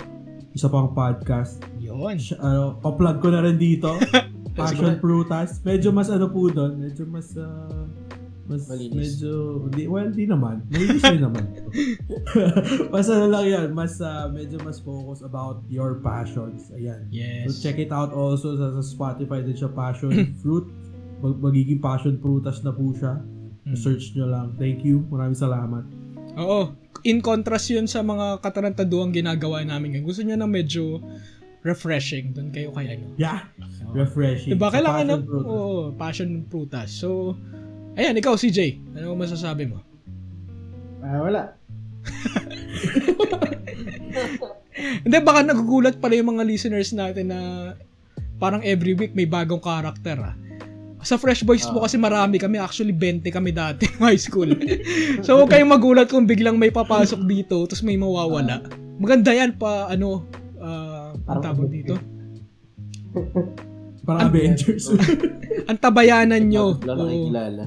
[0.57, 1.61] isa pang podcast.
[1.77, 2.17] Yun.
[2.17, 3.93] Sh- ano, pa-plug ko na rin dito.
[4.59, 5.63] Passion Frutas.
[5.63, 7.85] Medyo mas ano po doon, medyo mas ah,
[8.49, 8.97] mas Malinis.
[9.21, 9.33] medyo
[9.71, 11.45] di, well di naman malinis din naman
[12.95, 17.51] mas ano lang yan mas ah, medyo mas focus about your passions ayan Yes.
[17.51, 20.67] So check it out also sa, sa Spotify din siya Passion Fruit.
[21.19, 23.19] Mag, magiging Passion Frutas na po siya.
[23.67, 23.75] Mm.
[23.75, 24.55] Search nyo lang.
[24.57, 25.03] Thank you.
[25.11, 25.85] Maraming salamat.
[26.39, 26.73] Oo.
[27.03, 30.07] In contrast yun sa mga katarantaduang ginagawa namin ngayon.
[30.07, 31.03] Gusto nyo na medyo
[31.67, 32.31] refreshing.
[32.33, 33.11] Doon kayo kay ano.
[33.19, 33.51] Yeah.
[33.91, 34.55] Refreshing.
[34.55, 34.71] Diba?
[34.71, 36.95] Kailangan na, oo, passion prutas.
[36.95, 37.35] So,
[37.99, 38.79] ayan, ikaw, CJ.
[38.95, 39.83] Ano masasabi mo?
[41.03, 41.59] Ah, wala.
[45.05, 47.75] Hindi, baka nagugulat pala yung mga listeners natin na
[48.39, 50.39] parang every week may bagong karakter ah.
[51.03, 52.59] Sa Fresh Boys po kasi marami kami.
[52.59, 54.51] Actually, 20 kami dati ng high school.
[55.23, 58.67] so, huwag kayong magulat kung biglang may papasok dito tapos may mawawala.
[58.99, 60.27] Maganda yan pa, ano,
[60.59, 61.95] ah, ang tawag dito.
[64.09, 64.89] Parang Avengers.
[65.69, 66.81] Ang tabayanan nyo.
[66.81, 67.65] Wala nakikilala.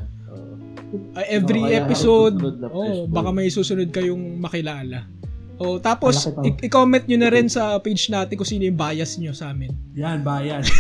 [0.91, 2.35] Uh, every Oo, kaya episode,
[2.67, 5.07] oh, baka may susunod kayong makilala.
[5.55, 9.31] Oh, tapos i- i-comment nyo na rin sa page natin kung sino yung bias nyo
[9.31, 9.71] sa amin.
[9.95, 10.65] Yan, bayan.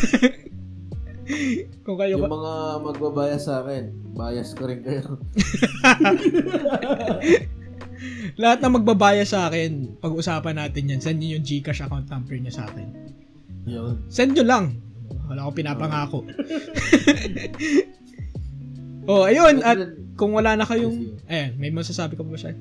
[1.87, 2.53] Kung kayo Yung mga
[2.83, 5.05] magbabayas sa akin, bias ko rin kayo.
[8.41, 10.99] lahat na magbabaya sa akin, pag-usapan natin yan.
[10.99, 12.87] Send nyo yung Gcash account number nyo sa akin.
[13.63, 14.01] Yun.
[14.09, 14.65] Send nyo lang.
[15.29, 16.25] Wala akong pinapangako.
[19.07, 19.61] oh, ayun.
[19.61, 19.77] At
[20.17, 21.21] kung wala na kayong...
[21.25, 22.53] Ayan, may masasabi ka pa ba siya?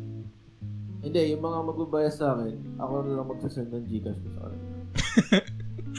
[1.01, 4.61] Hindi, yung mga magbabayas sa akin, ako na lang magsasend ng Gcash ko sa akin.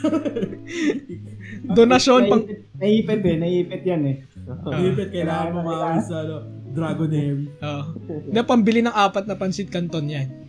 [1.76, 2.42] Donasyon pang...
[2.78, 3.36] Naipit eh.
[3.38, 4.16] Naipit yan eh.
[4.46, 6.36] David, kailangan mo makawin sa ano,
[6.72, 7.50] Dragonary.
[7.60, 7.84] Oh.
[8.30, 10.28] Na pambili ng apat na pansit canton yan.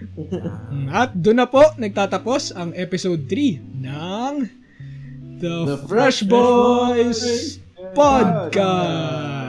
[0.00, 4.32] Mm, At doon na po nagtatapos ang episode 3 ng
[5.36, 7.60] The, The Fresh Fresh Boys Boys
[7.92, 9.39] Podcast.